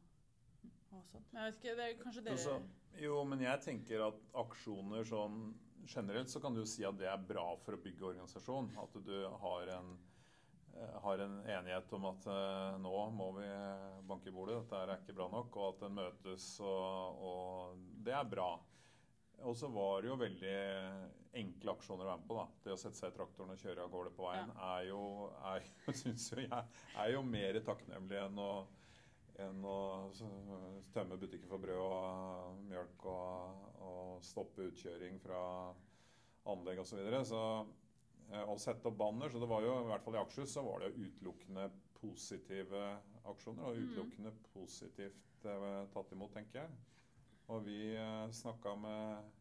og 0.93 1.07
sånt. 1.13 1.31
Men 1.31 1.41
jeg 1.41 1.53
vet 1.53 1.61
ikke, 1.61 1.77
det 1.79 1.87
er 1.87 2.03
kanskje 2.03 2.25
dere 2.27 2.35
Altså, 2.37 2.59
jo, 3.01 3.23
men 3.31 3.45
jeg 3.47 3.63
tenker 3.65 4.05
at 4.09 4.21
aksjoner 4.45 5.09
sånn 5.09 5.41
generelt 5.87 6.33
så 6.33 6.43
kan 6.43 6.55
du 6.55 6.63
jo 6.63 6.69
si 6.69 6.85
at 6.87 6.99
det 6.99 7.09
er 7.09 7.25
bra 7.29 7.47
for 7.63 7.77
å 7.77 7.81
bygge 7.81 8.11
organisasjon. 8.11 8.73
At 8.83 8.97
du 9.07 9.17
har 9.43 9.73
en, 9.79 9.93
har 11.03 11.23
en 11.25 11.37
enighet 11.41 11.93
om 11.97 12.09
at 12.11 12.29
eh, 12.31 12.79
nå 12.83 12.95
må 13.17 13.31
vi 13.39 13.51
banke 14.09 14.31
i 14.31 14.35
bordet, 14.35 14.63
dette 14.63 14.81
er 14.83 14.95
ikke 14.97 15.17
bra 15.17 15.29
nok, 15.33 15.59
og 15.59 15.69
at 15.75 15.85
en 15.89 15.99
møtes 15.99 16.49
og, 16.65 17.21
og 17.31 17.85
Det 18.07 18.15
er 18.17 18.29
bra. 18.31 18.51
Og 19.45 19.57
så 19.59 19.69
var 19.69 20.01
det 20.01 20.09
jo 20.09 20.17
veldig 20.21 20.57
enkle 21.37 21.75
aksjoner 21.77 22.07
å 22.07 22.09
være 22.09 22.21
med 22.23 22.29
på. 22.31 22.39
da. 22.39 22.47
Det 22.65 22.73
å 22.73 22.79
sette 22.81 22.99
seg 22.99 23.13
i 23.13 23.17
traktoren 23.19 23.53
og 23.53 23.61
kjøre 23.61 23.85
av 23.85 23.93
gårde 23.93 24.13
på 24.17 24.25
veien 24.25 24.53
er 24.71 24.87
jo, 24.89 25.03
er, 25.53 25.67
synes 26.03 26.31
jo 26.33 26.41
jeg, 26.47 26.63
er 27.03 27.13
jo 27.13 27.23
mer 27.27 27.61
takknemlig 27.67 28.23
enn 28.25 28.43
å 28.43 28.51
enn 29.43 29.65
å 29.69 29.81
tømme 30.95 31.19
butikker 31.21 31.51
for 31.51 31.61
brød 31.61 31.81
og 31.83 32.61
mjølk 32.71 33.03
og, 33.13 33.67
og 33.85 34.23
stoppe 34.25 34.71
utkjøring 34.71 35.19
fra 35.21 35.41
anlegg 36.49 36.81
osv. 36.81 36.95
Så, 36.95 37.01
videre. 37.01 37.21
så 37.29 37.43
eh, 38.33 38.45
å 38.49 38.57
sette 38.59 38.89
opp 38.91 38.97
banner 38.99 39.29
Så 39.31 39.39
det 39.43 39.49
var 39.49 39.63
jo, 39.63 39.77
i 39.85 39.89
hvert 39.91 40.05
fall 40.05 40.15
i 40.15 40.19
Akershus, 40.23 40.53
så 40.57 40.63
var 40.67 40.81
det 40.81 40.91
jo 40.93 41.07
utelukkende 41.07 41.71
positive 42.01 42.83
aksjoner. 43.25 43.65
Og 43.65 43.77
utelukkende 43.81 44.33
utelukkende 44.33 44.33
positivt 44.53 45.45
eh, 45.45 45.87
tatt 45.95 46.13
imot, 46.13 46.33
tenker 46.35 46.61
jeg. 46.63 46.71
Og 47.49 47.65
vi 47.67 47.81
eh, 47.95 48.31
snakka 48.35 48.75
med 48.77 49.33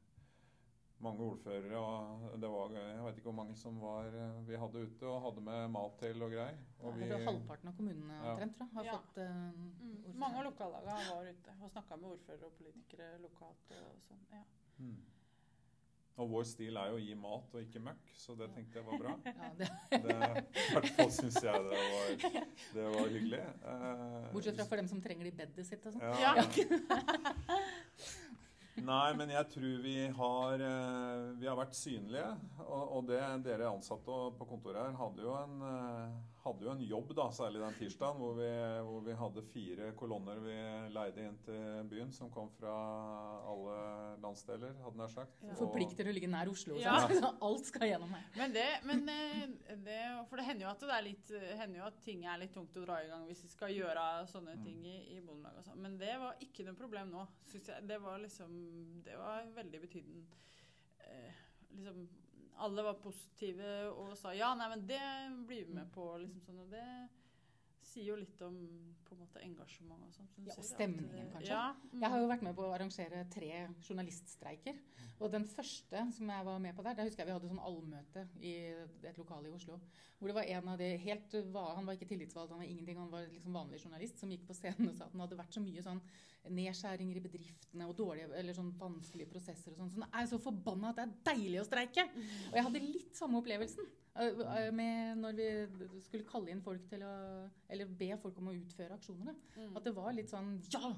mange 1.03 1.19
ordførere, 1.25 1.75
og 1.77 2.37
det 2.39 2.49
var 2.49 2.71
Jeg 2.71 3.01
vet 3.03 3.17
ikke 3.19 3.27
hvor 3.27 3.35
mange 3.41 3.55
som 3.59 3.79
var 3.81 4.05
eh, 4.15 4.37
vi 4.47 4.55
hadde 4.61 4.83
ute 4.87 5.09
og 5.11 5.21
hadde 5.25 5.41
med 5.43 5.67
mat 5.73 5.97
til 5.99 6.23
og 6.23 6.31
greier. 6.31 6.55
Og 6.79 6.95
tror 7.01 7.25
halvparten 7.27 7.71
av 7.71 7.75
kommunene 7.79 8.19
omtrent 8.31 8.55
tror 8.55 8.69
jeg, 8.69 8.75
har 8.77 8.85
Ja. 8.85 8.93
fått 8.99 9.17
eh, 9.17 9.33
Mm. 9.35 9.73
ordfører. 10.05 10.15
Mange 10.23 10.37
av 10.39 10.45
lokallagene 10.45 11.09
var 11.09 11.27
ute 11.33 11.57
og 11.61 11.71
snakka 11.73 11.97
med 11.99 12.09
ordførere 12.15 12.45
og 12.45 12.53
politikere 12.61 13.09
lokalt. 13.25 13.75
og 13.75 13.99
sånn. 14.07 14.23
Ja. 14.31 14.43
Mm. 14.79 14.95
Og 16.15 16.29
vår 16.31 16.45
stil 16.47 16.77
er 16.79 16.91
jo 16.93 16.95
å 16.95 17.01
gi 17.03 17.15
mat 17.19 17.55
og 17.57 17.59
ikke 17.59 17.81
møkk, 17.83 18.11
så 18.15 18.35
det 18.39 18.47
tenkte 18.55 18.79
jeg 18.79 18.85
var 18.87 19.01
bra. 19.01 19.15
Ja, 19.35 19.49
det, 19.59 19.67
Det, 19.91 20.15
I 20.15 20.75
hvert 20.77 20.91
fall 20.95 21.11
syns 21.11 21.39
jeg 21.43 21.65
det 21.65 21.81
var, 21.91 22.45
det 22.77 22.85
var 22.93 23.09
hyggelig. 23.11 23.41
Eh, 23.73 24.29
bortsett 24.31 24.61
fra 24.61 24.67
for 24.69 24.79
dem 24.79 24.87
som 24.91 25.01
trenger 25.03 25.27
det 25.27 25.33
i 25.33 25.37
bedet 25.41 25.67
sitt 25.67 25.83
og 25.89 25.97
sånn. 25.97 26.05
ja. 26.23 26.31
Ja. 26.39 26.45
Nei, 28.85 29.13
men 29.15 29.31
jeg 29.31 29.47
tror 29.53 29.77
vi 29.85 29.95
har, 30.17 30.61
eh, 30.61 31.27
vi 31.39 31.47
har 31.47 31.55
vært 31.57 31.77
synlige. 31.79 32.27
Og, 32.65 32.81
og 32.97 33.05
det 33.07 33.21
dere 33.45 33.69
ansatte 33.71 34.17
på 34.35 34.47
kontoret 34.49 34.81
her 34.83 34.97
hadde 34.99 35.23
jo 35.23 35.35
en, 35.39 35.53
eh, 35.69 36.17
hadde 36.45 36.65
jo 36.65 36.71
en 36.71 36.83
jobb, 36.85 37.11
da, 37.17 37.25
særlig 37.33 37.61
den 37.61 37.77
tirsdagen, 37.79 38.19
hvor 38.21 38.35
vi, 38.37 38.49
hvor 38.87 39.03
vi 39.05 39.15
hadde 39.17 39.43
fire 39.49 39.89
kolonner 39.97 40.41
vi 40.43 40.55
leide 40.93 41.25
inn 41.25 41.37
til 41.45 41.87
byen, 41.89 42.11
som 42.13 42.29
kom 42.33 42.51
fra 42.59 42.73
alle 43.49 43.77
landsdeler, 44.21 44.75
hadde 44.83 45.01
nær 45.01 45.13
sagt. 45.13 45.41
Ja. 45.41 45.55
Forplikter 45.57 46.09
å 46.09 46.15
ligge 46.15 46.29
nær 46.29 46.51
Oslo. 46.51 46.77
Ja. 46.81 46.97
så 47.19 47.31
Alt 47.45 47.69
skal 47.71 47.89
gjennom 47.89 48.13
her. 48.13 48.27
Men 48.37 48.53
det, 48.55 48.67
men 48.85 49.01
eh, 49.11 49.55
det 49.85 50.01
For 50.29 50.39
det 50.39 50.47
hender 50.49 50.67
jo 50.67 50.73
at 50.73 50.85
det 50.85 50.95
er 50.95 51.07
litt 51.07 51.33
hender 51.61 51.81
jo 51.81 51.87
at 51.87 51.97
ting 52.05 52.25
er 52.29 52.41
litt 52.41 52.53
tungt 52.55 52.77
å 52.77 52.85
dra 52.85 52.99
i 53.01 53.09
gang 53.09 53.25
hvis 53.29 53.45
vi 53.45 53.51
skal 53.53 53.73
gjøre 53.73 54.05
sånne 54.29 54.57
ting 54.65 54.83
i, 54.85 54.97
i 55.15 55.21
Bondelaget 55.25 55.69
sånn. 55.69 55.81
Men 55.81 55.97
det 56.01 56.13
var 56.21 56.37
ikke 56.45 56.67
noe 56.67 56.77
problem 56.77 57.13
nå, 57.13 57.25
syns 57.49 57.71
jeg. 57.73 57.87
Det 57.89 57.97
var 58.03 58.21
liksom 58.21 58.53
Det 59.05 59.17
var 59.19 59.49
veldig 59.55 59.81
betydende 59.87 60.43
eh, 61.01 61.43
Liksom 61.75 62.05
Alle 62.63 62.83
var 62.85 63.01
positive 63.03 63.71
og 63.91 64.13
sa 64.19 64.31
ja, 64.35 64.53
nei, 64.55 64.69
men 64.71 64.85
det 64.87 65.01
blir 65.47 65.65
vi 65.67 65.75
med 65.75 65.89
på, 65.91 66.05
liksom 66.21 66.43
sånn. 66.45 66.61
Og 66.63 66.71
det 66.71 66.85
sier 67.95 68.11
jo 68.11 68.17
litt 68.19 68.41
om 68.43 68.55
på 69.05 69.15
en 69.15 69.21
måte 69.21 69.41
engasjement 69.45 70.03
og 70.03 70.13
sånt. 70.15 70.35
Ja, 70.43 70.55
og 70.57 70.65
stemningen, 70.67 71.29
kanskje. 71.31 71.51
Ja, 71.53 71.71
mm. 71.77 72.01
Jeg 72.01 72.11
har 72.11 72.21
jo 72.21 72.29
vært 72.31 72.43
med 72.45 72.55
på 72.57 72.65
å 72.65 72.73
arrangere 72.75 73.21
tre 73.31 73.51
journaliststreiker. 73.85 74.79
Og 75.23 75.31
den 75.31 75.45
første 75.47 76.01
som 76.17 76.31
jeg 76.33 76.47
var 76.49 76.59
med 76.59 76.75
på 76.75 76.83
der, 76.83 76.97
der 76.97 77.07
husker 77.07 77.23
jeg 77.23 77.29
vi 77.29 77.35
hadde 77.37 77.51
sånn 77.51 77.63
allmøte 77.63 78.25
i 78.43 78.53
et 79.07 79.19
lokale 79.21 79.47
i 79.47 79.55
Oslo. 79.55 79.79
Hvor 80.19 80.31
det 80.31 80.35
var 80.35 80.51
en 80.57 80.69
av 80.73 80.79
de 80.79 80.89
helt 81.05 81.35
Han 81.55 81.87
var 81.87 81.95
ikke 81.95 82.09
tillitsvalgt, 82.09 82.51
han 82.51 82.63
var 82.63 82.67
ingenting, 82.67 82.99
han 82.99 83.11
var 83.11 83.27
liksom 83.31 83.55
vanlig 83.55 83.81
journalist 83.83 84.19
som 84.19 84.31
gikk 84.31 84.47
på 84.47 84.55
scenen 84.57 84.89
og 84.89 84.95
sa 84.97 85.07
at 85.07 85.15
han 85.15 85.23
hadde 85.23 85.39
vært 85.39 85.55
så 85.55 85.63
mye 85.63 85.83
sånn 85.85 86.01
nedskjæringer 86.55 87.19
i 87.19 87.23
bedriftene 87.23 87.87
og 87.89 87.95
dårlige, 87.97 88.29
eller 88.37 88.55
sånn 88.57 88.73
vanskelige 88.79 89.31
prosesser 89.31 89.73
og 89.73 89.79
sånn. 89.79 89.93
Så 89.93 90.01
han 90.03 90.17
er 90.19 90.27
så 90.29 90.39
forbanna 90.41 90.91
at 90.91 90.99
det 90.99 91.05
er 91.05 91.15
deilig 91.31 91.61
å 91.63 91.67
streike! 91.67 92.05
Og 92.51 92.59
jeg 92.59 92.67
hadde 92.67 92.83
litt 92.83 93.15
samme 93.17 93.39
opplevelsen 93.39 93.87
med 94.15 95.17
når 95.19 95.35
vi 95.35 95.99
skulle 96.05 96.27
kalle 96.29 96.53
inn 96.53 96.61
folk 96.63 96.85
til 96.87 97.01
å 97.03 97.15
Eller 97.69 97.85
be 97.85 98.15
folk 98.21 98.37
om 98.39 98.47
å 98.47 98.55
utføre 98.55 98.95
aksjoner. 98.95 99.35
Mm. 99.57 99.75
At 99.75 99.83
det 99.83 99.95
var 99.95 100.13
litt 100.15 100.31
sånn 100.31 100.55
Ja! 100.71 100.93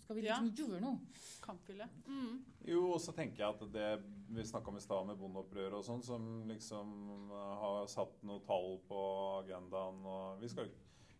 Skal 0.00 0.16
vi 0.16 0.26
Ja. 0.26 0.40
liksom 0.40 0.56
gjøre 0.58 0.80
noe. 0.82 0.98
Kampfylle. 1.40 1.86
Mm. 2.08 2.44
Jo, 2.66 2.92
og 2.94 3.00
så 3.00 3.14
tenker 3.14 3.44
jeg 3.44 3.54
at 3.54 3.72
det 3.72 4.02
vi 4.30 4.42
snakka 4.42 4.68
om 4.68 4.76
i 4.76 4.80
stad 4.82 5.06
med 5.06 5.16
bondeopprøret 5.20 5.72
og 5.78 5.84
sånn, 5.86 6.02
som 6.02 6.48
liksom 6.48 6.90
eh, 7.30 7.54
har 7.62 7.86
satt 7.86 8.22
noe 8.26 8.42
tall 8.46 8.80
på 8.88 9.00
agendaen 9.44 10.04
og 10.04 10.40
Vi 10.40 10.48
skal 10.48 10.66
jo 10.66 10.72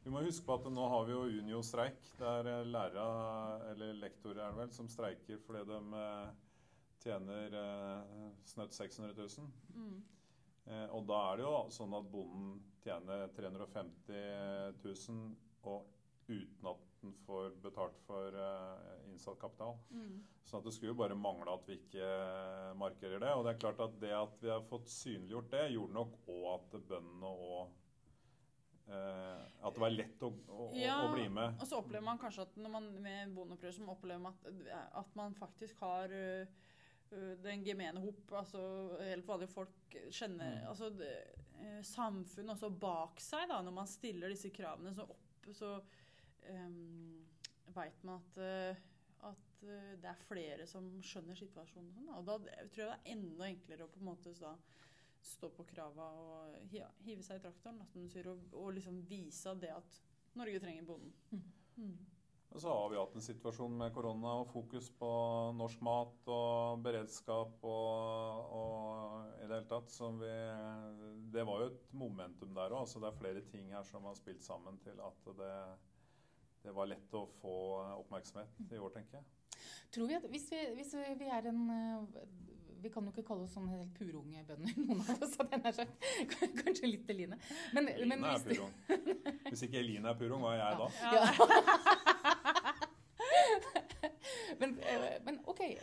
vi 0.03 0.09
må 0.11 0.23
huske 0.25 0.47
på 0.47 0.55
at 0.57 0.65
nå 0.73 0.85
har 0.89 1.05
vi 1.05 1.13
jo 1.13 1.43
Unio-streik. 1.43 1.99
Det 2.19 2.25
er 2.27 2.47
eh, 2.49 2.65
lærere, 2.65 3.73
eller 3.73 3.99
lektorer 4.01 4.47
er 4.47 4.55
det 4.55 4.57
vel, 4.63 4.71
som 4.73 4.89
streiker 4.89 5.39
fordi 5.45 5.65
de 5.69 5.99
eh, 6.01 6.31
tjener 7.05 7.57
eh, 7.61 8.31
snøtt 8.49 8.73
600 8.73 9.13
000. 9.15 9.51
Mm. 9.77 10.01
Eh, 10.69 10.87
og 10.95 11.07
da 11.09 11.23
er 11.31 11.41
det 11.41 11.47
jo 11.47 11.55
sånn 11.75 11.97
at 11.97 12.11
bonden 12.13 12.53
tjener 12.85 13.31
350 13.37 14.77
000 14.85 15.71
og 15.71 15.89
uten 16.31 16.69
at 16.71 16.87
den 17.01 17.15
får 17.25 17.57
betalt 17.65 17.97
for 18.07 18.37
eh, 18.37 19.09
innsatt 19.09 19.41
kapital. 19.41 19.77
Mm. 19.91 20.21
Så 20.45 20.59
at 20.59 20.67
det 20.67 20.75
skulle 20.75 20.93
jo 20.93 21.01
bare 21.01 21.17
mangle 21.19 21.53
at 21.55 21.67
vi 21.69 21.79
ikke 21.79 22.07
markerer 22.79 23.23
det. 23.23 23.35
Og 23.35 23.45
det 23.47 23.55
er 23.55 23.61
klart 23.63 23.83
at 23.85 23.99
det 24.03 24.13
at 24.17 24.41
vi 24.43 24.51
har 24.53 24.65
fått 24.69 24.91
synliggjort 24.93 25.53
det, 25.55 25.67
gjorde 25.75 25.97
nok 25.97 26.17
òg 26.31 26.49
at 26.55 26.77
bøndene 26.91 27.31
og 27.31 27.61
eh, 28.91 29.45
At 29.61 29.77
det 29.77 29.85
var 29.85 29.95
lett 29.95 30.27
å, 30.27 30.33
å, 30.51 30.71
Ja, 30.77 31.01
å 31.07 31.13
bli 31.15 31.29
med. 31.33 31.57
Og 31.61 31.71
så 31.71 31.81
opplever 31.81 32.07
man 32.07 32.21
kanskje 32.21 32.47
at 32.49 32.59
når 32.61 32.75
man 32.77 32.91
med 33.03 33.37
bondeopprør 33.37 33.77
så 33.77 33.89
opplever 33.95 34.23
man 34.29 34.37
at, 34.37 34.93
at 35.03 35.17
man 35.19 35.37
faktisk 35.39 35.81
har 35.87 36.13
øh, 36.15 36.61
den 37.43 37.65
gemene 37.67 38.01
hop, 38.05 38.33
altså 38.33 38.61
helt 39.03 39.27
vanlige 39.27 39.51
folk 39.55 39.97
kjenner 40.15 40.61
Mm. 40.61 40.69
altså 40.71 40.91
det, 40.97 41.13
øh, 41.61 41.81
samfunnet 41.85 42.55
også 42.55 42.71
bak 42.81 43.21
seg, 43.21 43.49
da, 43.51 43.61
når 43.63 43.73
man 43.73 43.87
stiller 43.87 44.29
disse 44.29 44.51
kravene 44.55 44.95
så 44.95 45.03
opp, 45.03 45.49
så 45.53 45.73
um, 46.49 47.27
veit 47.75 48.05
man 48.05 48.21
at, 48.21 48.39
øh, 48.39 48.77
at 49.31 49.65
det 50.01 50.05
er 50.09 50.15
flere 50.29 50.67
som 50.67 50.87
skjønner 51.03 51.37
situasjonen. 51.37 51.91
sånn. 51.95 52.09
Og 52.17 52.25
da 52.27 52.39
tror 52.39 52.85
jeg 52.85 52.87
det 52.87 52.95
er 52.95 53.13
enda 53.17 53.45
enklere 53.51 53.85
å 53.85 53.91
på 53.93 53.99
en 54.01 54.07
måte 54.09 54.33
da, 54.41 54.55
stå 55.23 55.51
på 55.53 55.67
krava 55.69 56.07
og 56.17 56.55
hi- 56.71 56.87
hive 57.05 57.23
seg 57.23 57.37
i 57.37 57.43
traktoren, 57.45 57.83
og, 57.83 58.55
og 58.57 58.73
liksom 58.75 59.03
vise 59.11 59.53
det 59.61 59.69
at 59.75 59.99
Norge 60.35 60.61
trenger 60.63 60.87
bonden. 60.89 61.13
Mm. 61.77 61.99
Og 62.51 62.59
så 62.59 62.73
har 62.75 62.89
vi 62.91 62.99
hatt 62.99 63.13
en 63.15 63.23
situasjon 63.23 63.75
med 63.79 63.93
korona 63.95 64.33
og 64.41 64.49
fokus 64.51 64.89
på 64.99 65.11
norsk 65.55 65.83
mat 65.87 66.31
og 66.35 66.81
beredskap 66.83 67.63
og, 67.63 68.57
og 68.59 69.37
i 69.39 69.47
det 69.47 69.55
hele 69.55 69.69
tatt. 69.71 69.93
Som 69.95 70.19
vi, 70.19 70.33
det 71.31 71.47
var 71.47 71.63
jo 71.63 71.69
et 71.71 71.85
momentum 71.95 72.57
der 72.57 72.75
òg. 72.75 72.89
Så 72.91 73.03
det 73.03 73.13
er 73.13 73.21
flere 73.21 73.45
ting 73.53 73.71
her 73.71 73.87
som 73.87 74.09
har 74.09 74.19
spilt 74.19 74.43
sammen 74.43 74.81
til 74.83 74.99
at 74.99 75.31
det, 75.39 75.55
det 76.67 76.75
var 76.75 76.91
lett 76.91 77.15
å 77.15 77.29
få 77.39 77.55
oppmerksomhet 78.01 78.75
i 78.75 78.83
år, 78.83 78.97
tenker 78.99 79.21
jeg. 79.21 79.31
Tror 79.95 80.11
vi 80.11 80.19
at 80.19 80.27
hvis 80.33 80.51
vi, 80.51 80.61
hvis 80.79 80.95
vi 81.21 81.27
er 81.31 81.51
en 81.51 81.65
Vi 82.81 82.89
kan 82.89 83.05
jo 83.05 83.11
ikke 83.13 83.27
kalle 83.29 83.45
oss 83.45 83.53
sånn 83.53 83.67
helt 83.69 83.91
purunge 83.95 84.43
bønder, 84.49 84.75
noen 84.81 85.03
av 85.05 85.23
oss. 85.23 85.35
hadde 85.37 85.53
jeg 85.55 85.63
nær 85.67 85.75
sagt. 85.77 86.07
Kanskje 86.65 86.89
litt 86.89 87.11
Eline. 87.13 87.37
Men, 87.77 87.85
men 87.85 87.95
Eline 87.95 88.17
er 88.17 88.39
hvis 88.41 88.47
er 88.47 88.55
purung. 88.57 89.43
Hvis 89.51 89.65
ikke 89.69 89.83
Eline 89.85 90.11
er 90.15 90.19
purung, 90.19 90.43
hva 90.43 90.57
er 90.57 90.63
jeg 90.65 90.81
da? 90.81 90.89
Ja. 91.05 91.27
men, 91.37 92.17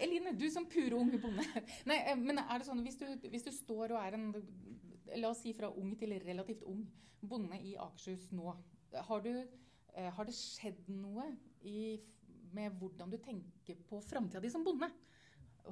Eline, 0.03 0.33
du 0.37 0.47
som 0.53 0.67
pure 0.69 0.97
unge 0.97 1.19
bonde. 1.21 1.43
Nei, 1.89 1.97
eh, 2.03 2.17
men 2.19 2.41
er 2.43 2.59
det 2.59 2.67
sånn, 2.67 2.83
hvis 2.85 2.99
du, 2.99 3.07
hvis 3.31 3.47
du 3.47 3.51
står 3.55 3.95
og 3.95 4.01
er 4.01 4.17
en 4.17 4.31
La 5.15 5.29
oss 5.31 5.39
si 5.39 5.53
fra 5.55 5.69
ung 5.71 5.93
til 5.95 6.11
relativt 6.19 6.65
ung 6.67 6.81
bonde 7.23 7.55
i 7.63 7.77
Akershus 7.79 8.27
nå. 8.35 8.51
Har, 9.07 9.21
du, 9.23 9.31
eh, 9.95 10.09
har 10.13 10.27
det 10.27 10.35
skjedd 10.35 10.89
noe 10.91 11.29
i, 11.63 11.95
med 12.55 12.75
hvordan 12.79 13.11
du 13.11 13.17
tenker 13.23 13.79
på 13.87 14.01
framtida 14.03 14.41
di 14.43 14.51
som 14.51 14.65
bonde? 14.67 14.89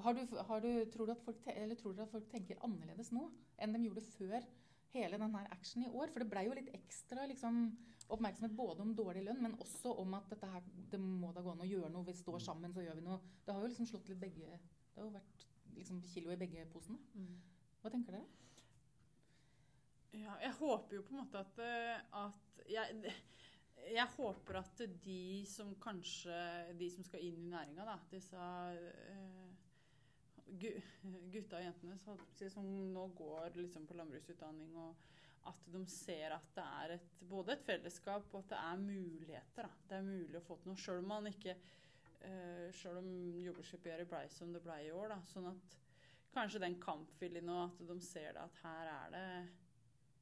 Har 0.06 0.16
du, 0.16 0.24
har 0.50 0.64
du, 0.64 0.70
tror, 0.92 1.12
du 1.12 1.20
folk, 1.24 1.44
tror 1.80 1.96
du 1.96 2.02
at 2.04 2.12
folk 2.12 2.28
tenker 2.32 2.60
annerledes 2.64 3.14
nå 3.16 3.30
enn 3.64 3.76
de 3.76 3.86
gjorde 3.86 4.04
før 4.08 4.48
hele 4.96 5.20
denne 5.20 5.44
actionen 5.56 5.88
i 5.88 5.94
år? 5.94 6.12
For 6.12 6.24
det 6.24 6.32
blei 6.32 6.48
jo 6.48 6.56
litt 6.58 6.72
ekstra 6.76 7.28
liksom, 7.32 7.70
oppmerksomhet 8.14 8.56
både 8.58 8.84
om 8.86 8.94
dårlig 8.96 9.24
lønn, 9.26 9.42
men 9.42 9.58
også 9.64 9.96
om 10.02 10.14
at 10.18 10.30
dette 10.30 10.50
her, 10.52 10.64
det 10.92 11.00
må 11.02 11.32
da 11.34 11.42
gå 11.46 11.54
an 11.56 11.64
å 11.66 11.70
gjøre 11.70 11.92
noe. 11.94 12.06
Vi 12.08 12.16
står 12.18 12.40
sammen, 12.44 12.74
så 12.74 12.84
gjør 12.86 13.00
vi 13.00 13.06
noe. 13.08 13.20
Det 13.46 13.56
har 13.56 13.64
jo 13.64 13.72
liksom 13.72 13.90
slått 13.90 14.10
litt 14.12 14.22
begge 14.22 14.50
Det 14.50 15.02
har 15.02 15.08
jo 15.08 15.16
vært 15.16 15.46
liksom 15.76 16.02
kilo 16.14 16.34
i 16.34 16.40
begge 16.40 16.66
posene. 16.72 17.00
Hva 17.82 17.92
tenker 17.94 18.18
dere? 18.18 18.44
Ja, 20.16 20.36
jeg 20.40 20.54
håper 20.62 20.96
jo 20.96 21.04
på 21.04 21.16
en 21.16 21.24
måte 21.24 21.42
at, 21.42 21.58
eh, 21.60 21.98
at 22.16 22.62
jeg, 22.72 23.16
jeg 23.92 24.08
håper 24.16 24.62
at 24.62 24.84
de 25.04 25.44
som 25.50 25.74
kanskje 25.82 26.38
De 26.80 26.88
som 26.94 27.04
skal 27.04 27.26
inn 27.26 27.42
i 27.42 27.52
næringa, 27.52 27.84
da, 27.90 27.98
disse 28.14 28.40
uh, 28.40 29.50
gutta 31.34 31.60
og 31.60 31.66
jentene 31.66 32.50
som 32.54 32.70
nå 32.94 33.06
går 33.18 33.58
liksom 33.60 33.88
på 33.90 33.98
landbruksutdanning, 33.98 34.76
og 34.78 34.96
at 35.50 35.66
de 35.74 35.82
ser 35.90 36.34
at 36.36 36.46
det 36.56 36.66
er 36.66 36.94
et, 36.98 37.10
både 37.30 37.54
et 37.54 37.66
fellesskap 37.66 38.28
og 38.34 38.44
at 38.44 38.54
det 38.54 38.60
er 38.60 38.84
muligheter. 38.84 39.68
Da. 39.68 39.88
Det 39.90 39.98
er 39.98 40.08
mulig 40.08 40.40
å 40.40 40.46
få 40.46 40.58
til 40.60 40.72
noe, 40.72 40.82
sjøl 40.82 41.02
om 41.04 41.12
man 41.14 41.30
ikke 41.32 41.56
uh, 41.56 42.70
Sjøl 42.74 43.02
om 43.02 43.10
jordbruksoppgjøret 43.44 44.10
blei 44.10 44.24
som 44.34 44.54
det 44.56 44.64
blei 44.66 44.80
i 44.88 44.94
år. 44.96 45.14
Da, 45.14 45.20
sånn 45.30 45.52
at 45.52 45.78
kanskje 46.36 46.64
den 46.66 46.80
kampviljen 46.82 47.52
og 47.54 47.62
at 47.68 47.86
de 47.92 48.00
ser 48.04 48.34
det 48.36 48.44
at 48.44 48.64
her 48.64 48.92
er 48.96 49.14
det 49.16 49.28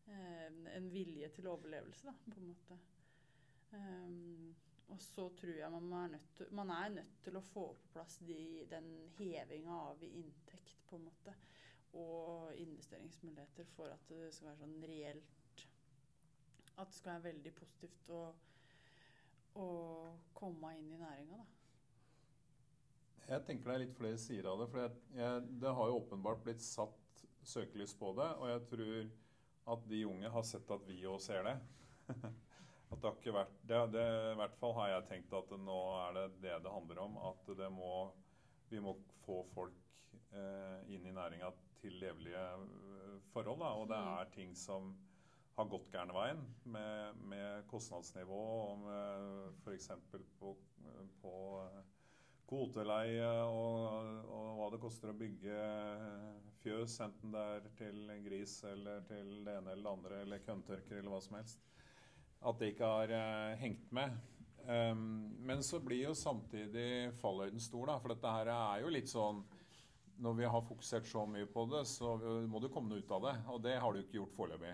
uh, 0.09 0.75
en 0.75 0.91
vilje 0.93 1.31
til 1.38 1.49
overlevelse, 1.53 2.09
da, 2.09 2.17
på 2.27 2.41
en 2.41 2.51
måte. 2.51 2.79
Um, 3.73 4.53
og 4.93 4.99
så 5.01 5.29
tror 5.39 5.55
jeg 5.57 5.71
man 5.71 5.93
er, 5.97 6.07
nødt 6.13 6.33
til, 6.38 6.59
er 6.59 6.89
nødt 6.93 7.21
til 7.25 7.38
å 7.39 7.45
få 7.47 7.65
på 7.79 7.93
plass 7.95 8.19
de, 8.27 8.65
den 8.69 8.89
hevinga 9.17 9.79
av 9.89 10.03
inntekt, 10.05 10.83
på 10.89 10.99
en 10.99 11.07
måte. 11.07 11.33
Og 11.93 12.56
investeringsmuligheter 12.58 13.67
for 13.75 13.93
at 13.93 14.08
det 14.10 14.32
skal 14.34 14.49
være 14.49 14.62
sånn 14.63 14.79
reelt 14.89 15.65
At 16.82 16.89
det 16.89 16.97
skal 16.97 17.12
være 17.17 17.27
veldig 17.27 17.51
positivt 17.53 18.10
å, 18.10 18.21
å 19.62 19.67
komme 20.34 20.71
inn 20.79 20.89
i 20.95 21.01
næringa, 21.01 21.38
da. 21.38 21.49
Jeg 23.23 23.45
tenker 23.47 23.69
det 23.69 23.75
er 23.75 23.84
litt 23.86 23.95
flere 23.95 24.19
sider 24.19 24.49
av 24.51 24.62
det. 24.62 24.69
For 24.71 24.82
jeg, 24.84 24.95
jeg, 25.15 25.43
det 25.62 25.75
har 25.77 25.89
jo 25.89 25.99
åpenbart 26.01 26.41
blitt 26.43 26.63
satt 26.65 27.21
søkelys 27.47 27.93
på 27.99 28.12
det. 28.17 28.29
Og 28.41 28.49
jeg 28.49 28.63
tror 28.71 29.12
at 29.73 29.86
de 29.89 30.01
unge 30.10 30.32
har 30.34 30.47
sett 30.47 30.73
at 30.75 30.88
vi 30.89 30.97
òg 31.08 31.21
ser 31.23 31.45
det. 31.47 31.56
at 32.13 32.97
det 32.97 33.08
har 33.08 33.15
ikke 33.15 33.36
vært 33.38 33.62
det, 33.69 33.79
det, 33.95 34.08
I 34.34 34.39
hvert 34.41 34.58
fall 34.60 34.75
har 34.82 34.91
jeg 34.91 35.08
tenkt 35.12 35.38
at 35.38 35.53
nå 35.62 35.79
er 36.01 36.17
det 36.17 36.25
det 36.43 36.58
det 36.65 36.73
handler 36.73 37.03
om. 37.06 37.19
At 37.32 37.53
det 37.62 37.69
må, 37.73 37.93
vi 38.71 38.82
må 38.84 38.97
få 39.23 39.43
folk 39.53 39.79
eh, 40.36 40.91
inn 40.91 41.08
i 41.08 41.15
næringa 41.15 41.53
til 41.84 42.00
levelige 42.02 42.43
eh, 42.58 43.17
forhold. 43.34 43.60
Da. 43.63 43.74
Og 43.80 43.89
det 43.91 44.00
Mm. 44.00 44.13
er 44.17 44.32
ting 44.36 44.56
som 44.58 44.93
har 45.58 45.69
gått 45.69 45.91
gærne 45.93 46.13
veien 46.15 46.39
med, 46.65 47.19
med 47.30 47.67
kostnadsnivå 47.69 48.43
og 48.72 48.80
med 48.88 49.60
f.eks. 49.62 49.91
på, 50.39 50.56
på 51.22 51.34
eh, 51.62 51.84
kvoteleie 52.50 53.30
og, 53.46 54.26
og 54.34 54.50
hva 54.58 54.72
det 54.74 54.82
koster 54.82 55.12
å 55.12 55.17
bygge 55.17 55.60
fjøs, 56.63 57.00
enten 57.06 57.34
det 57.36 57.43
er 57.58 57.69
til 57.78 58.12
gris 58.26 58.58
eller 58.67 59.04
til 59.08 59.32
det 59.46 59.58
ene 59.60 59.74
eller 59.76 59.84
det 59.84 59.93
andre, 59.93 60.22
eller 60.24 60.43
køntørker 60.46 61.00
eller 61.00 61.13
hva 61.13 61.22
som 61.24 61.38
helst. 61.38 61.63
At 62.43 62.60
det 62.60 62.74
ikke 62.74 62.91
har 62.98 63.13
eh, 63.15 63.58
hengt 63.62 63.91
med. 63.96 64.15
Um, 64.63 65.36
men 65.43 65.60
så 65.63 65.82
blir 65.84 66.06
jo 66.06 66.13
samtidig 66.15 67.12
fallhøyden 67.19 67.60
stor, 67.60 67.89
da. 67.89 67.98
For 68.00 68.13
dette 68.13 68.32
her 68.32 68.52
er 68.54 68.84
jo 68.86 68.91
litt 68.96 69.12
sånn 69.12 69.41
Når 70.21 70.34
vi 70.38 70.45
har 70.45 70.62
fokusert 70.62 71.08
så 71.10 71.23
mye 71.26 71.47
på 71.49 71.65
det, 71.71 71.82
så 71.89 72.13
må 72.49 72.60
det 72.62 72.69
komme 72.73 72.91
noe 72.91 73.02
ut 73.02 73.13
av 73.15 73.23
det. 73.26 73.34
Og 73.54 73.62
det 73.65 73.73
har 73.82 73.93
det 73.93 74.02
jo 74.02 74.06
ikke 74.06 74.17
gjort 74.19 74.36
foreløpig. 74.38 74.73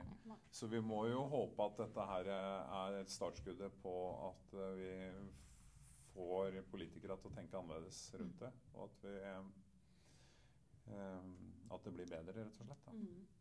Så 0.52 0.68
vi 0.68 0.82
må 0.84 1.06
jo 1.08 1.24
håpe 1.32 1.68
at 1.70 1.80
dette 1.80 2.08
her 2.12 2.32
er 2.34 2.98
et 3.00 3.14
startskuddet 3.14 3.80
på 3.84 3.96
at 4.28 4.54
eh, 4.60 4.76
vi 4.80 4.94
får 6.14 6.60
politikere 6.74 7.18
til 7.22 7.32
å 7.32 7.36
tenke 7.38 7.60
annerledes 7.60 8.02
rundt 8.20 8.44
det. 8.44 8.52
Og 8.76 8.88
at, 8.90 9.04
vi, 9.06 9.16
eh, 10.94 11.28
at 11.76 11.86
det 11.88 11.96
blir 11.96 12.10
bedre, 12.12 12.36
rett 12.42 12.64
og 12.64 12.72
slett. 12.72 12.88
Da. 12.90 13.39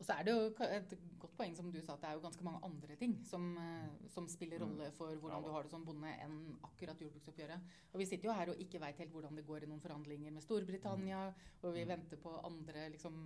Mm. 0.00 0.02
Og 0.02 0.06
så 0.08 0.14
er 0.16 0.24
det 0.24 0.32
jo 0.32 0.44
et 0.64 0.92
godt 1.20 1.34
poeng 1.36 1.54
som 1.56 1.66
du 1.70 1.76
sa, 1.84 1.92
at 1.92 2.00
det 2.00 2.08
er 2.08 2.14
jo 2.16 2.22
ganske 2.24 2.44
mange 2.46 2.60
andre 2.64 2.94
ting 2.96 3.18
som, 3.28 3.50
eh, 3.60 4.06
som 4.08 4.26
spiller 4.32 4.62
rolle 4.62 4.90
for 4.96 5.12
hvordan 5.20 5.44
du 5.44 5.50
har 5.52 5.62
det 5.66 5.70
som 5.70 5.84
bonde, 5.84 6.08
enn 6.24 6.56
akkurat 6.64 7.00
jordbruksoppgjøret. 7.04 7.60
Og 7.92 8.00
vi 8.00 8.06
sitter 8.08 8.30
jo 8.30 8.36
her 8.36 8.48
og 8.48 8.62
ikke 8.64 8.80
veit 8.80 8.96
helt 9.02 9.12
hvordan 9.12 9.36
det 9.36 9.44
går 9.46 9.64
i 9.66 9.68
noen 9.68 9.82
forhandlinger 9.84 10.32
med 10.32 10.42
Storbritannia, 10.42 11.20
og 11.62 11.74
vi 11.76 11.84
venter 11.84 12.16
på 12.16 12.32
andre 12.48 12.88
liksom 12.94 13.18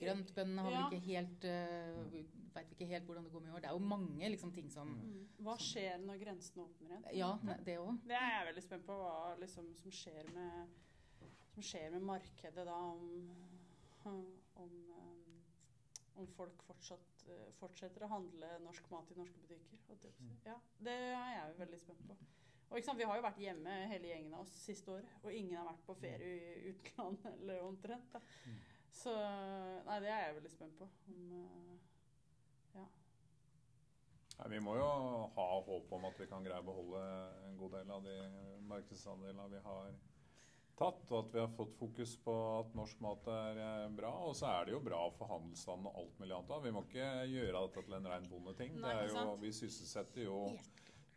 Grøntbøndene 0.00 0.62
har 0.64 0.70
Ja. 0.72 0.88
ikke 0.88 1.04
helt 1.06 1.44
uh, 1.44 2.12
Veit 2.56 2.68
vi 2.70 2.74
ikke 2.76 2.88
helt 2.88 3.04
hvordan 3.04 3.24
det 3.24 3.32
går 3.32 3.40
med 3.40 3.50
i 3.50 3.54
år. 3.54 3.60
Det 3.60 3.68
er 3.68 3.72
jo 3.76 3.78
mange 3.78 4.28
liksom 4.32 4.52
ting 4.52 4.70
som 4.72 4.88
Mm. 4.88 5.28
Hva 5.44 5.56
skjer 5.60 5.98
når 6.00 6.18
grensene 6.22 6.62
åpner 6.64 6.88
igjen? 6.88 7.04
Ja, 7.18 7.38
det 7.64 7.78
òg. 7.78 7.98
Det 8.06 8.16
er 8.16 8.30
jeg 8.32 8.46
veldig 8.48 8.62
spent 8.62 8.86
på, 8.86 8.96
hva 8.96 9.36
liksom, 9.40 9.74
som, 9.74 9.90
skjer 9.92 10.30
med, 10.32 10.68
som 11.52 11.62
skjer 11.62 11.90
med 11.92 12.00
markedet 12.02 12.64
da, 12.64 12.72
om, 12.72 13.28
om, 14.04 14.24
um, 14.56 15.05
om 16.16 16.26
folk 16.36 16.62
fortsatt, 16.66 17.26
eh, 17.28 17.52
fortsetter 17.60 18.04
å 18.06 18.10
handle 18.10 18.50
norsk 18.64 18.90
mat 18.90 19.10
i 19.12 19.18
norske 19.18 19.40
butikker. 19.42 19.78
si. 20.00 20.12
Ja, 20.44 20.56
det 20.78 20.92
er 20.92 21.30
jeg 21.34 21.52
jo 21.52 21.58
veldig 21.64 21.80
spent 21.80 22.06
på. 22.08 22.16
Og 22.70 22.78
ikke 22.78 22.86
sant, 22.86 22.98
Vi 22.98 23.04
har 23.04 23.16
jo 23.16 23.22
vært 23.22 23.38
hjemme 23.38 23.74
hele 23.90 24.08
gjengen 24.10 24.34
av 24.34 24.40
oss 24.40 24.54
siste 24.58 24.90
året, 24.90 25.10
og 25.22 25.32
ingen 25.32 25.56
har 25.56 25.68
vært 25.68 25.86
på 25.86 25.94
ferie 26.00 26.32
i 26.36 26.72
utlandet 26.72 27.26
eller 27.40 27.62
omtrent. 27.62 28.12
da. 28.12 28.20
Så 28.90 29.12
nei, 29.86 30.00
det 30.00 30.10
er 30.10 30.26
jeg 30.26 30.38
veldig 30.38 30.50
spent 30.50 30.78
på. 30.78 30.88
Om, 31.12 31.32
eh, 31.40 31.78
ja. 32.74 32.86
Nei, 34.38 34.48
vi 34.56 34.60
må 34.60 34.76
jo 34.76 34.88
ha 35.36 35.46
håp 35.68 35.92
om 35.92 36.04
at 36.04 36.18
vi 36.20 36.26
kan 36.26 36.44
greie 36.44 36.60
å 36.60 36.66
beholde 36.66 37.02
en 37.46 37.56
god 37.60 37.78
del 37.78 37.90
av 37.90 38.04
de 38.04 38.16
markedsandelene 38.66 39.48
vi 39.52 39.62
har 39.68 39.94
tatt, 40.76 41.02
og 41.10 41.18
at 41.24 41.32
vi 41.34 41.40
har 41.40 41.52
fått 41.56 41.74
fokus 41.78 42.16
på 42.24 42.34
at 42.60 42.74
norsk 42.76 43.00
mat 43.04 43.28
er 43.32 43.60
eh, 43.64 43.88
bra. 43.96 44.10
Og 44.28 44.34
så 44.36 44.46
er 44.52 44.66
det 44.68 44.74
jo 44.76 44.80
bra 44.84 45.02
for 45.16 45.30
handelsstanden 45.32 45.86
og 45.90 46.00
alt 46.02 46.18
mulig 46.20 46.34
annet. 46.36 46.64
Vi 46.66 46.72
må 46.76 46.82
ikke 46.84 47.06
gjøre 47.32 47.62
dette 47.66 47.84
til 47.86 47.94
en 47.98 48.10
rein 48.12 48.28
bondeting. 48.30 48.76
Nei, 48.82 48.94
Det 49.06 49.08
jo, 49.14 49.36
vi 49.40 49.52
sysselsetter 49.56 50.26
jo 50.28 50.40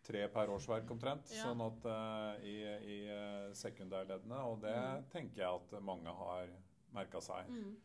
tre 0.10 0.24
per 0.32 0.50
årsverk 0.56 0.90
omtrent 0.96 1.30
Ja. 1.36 1.44
sånn 1.50 1.62
at 1.62 1.86
uh, 1.86 2.40
i, 2.48 2.56
i 2.64 2.98
eh, 3.12 3.52
sekundærleddene. 3.54 4.40
Og 4.48 4.62
det 4.64 4.76
Mm. 4.80 5.04
tenker 5.12 5.44
jeg 5.44 5.60
at 5.60 5.82
mange 5.84 6.14
har 6.24 6.48
merka 6.96 7.20
seg. 7.22 7.50
Mm. 7.52 7.76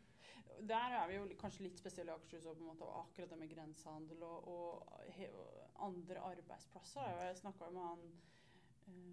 Der 0.70 0.94
er 1.00 1.08
vi 1.10 1.16
jo 1.16 1.24
kanskje 1.36 1.64
litt 1.66 1.76
spesielle 1.82 2.12
i 2.12 2.14
Akershus 2.14 2.46
og 2.46 2.54
på 2.56 2.62
en 2.62 2.70
måte 2.70 2.86
akkurat 2.86 3.30
det 3.34 3.38
med 3.40 3.50
grensehandel 3.50 4.22
og, 4.22 4.46
og, 4.48 4.86
og 5.34 5.82
andre 5.88 6.20
arbeidsplasser. 6.30 7.10
Jeg 7.26 7.36
snakka 7.42 7.70
med 7.74 7.82
han 7.82 8.04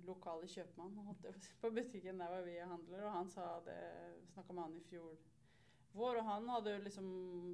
lokale 0.06 0.48
kjøpmann 0.50 0.98
på 1.62 1.70
butikken 1.74 2.20
der 2.20 2.32
hvor 2.32 2.48
vi 2.48 2.58
handler, 2.60 3.06
og 3.06 3.14
han 3.20 3.30
sa 3.30 3.54
det 3.66 3.78
Snakka 4.34 4.54
med 4.54 4.64
han 4.64 4.78
i 4.80 4.84
fjor 4.88 5.16
vår, 5.92 6.22
og 6.22 6.28
han 6.28 6.50
hadde 6.50 6.78
liksom 6.86 7.08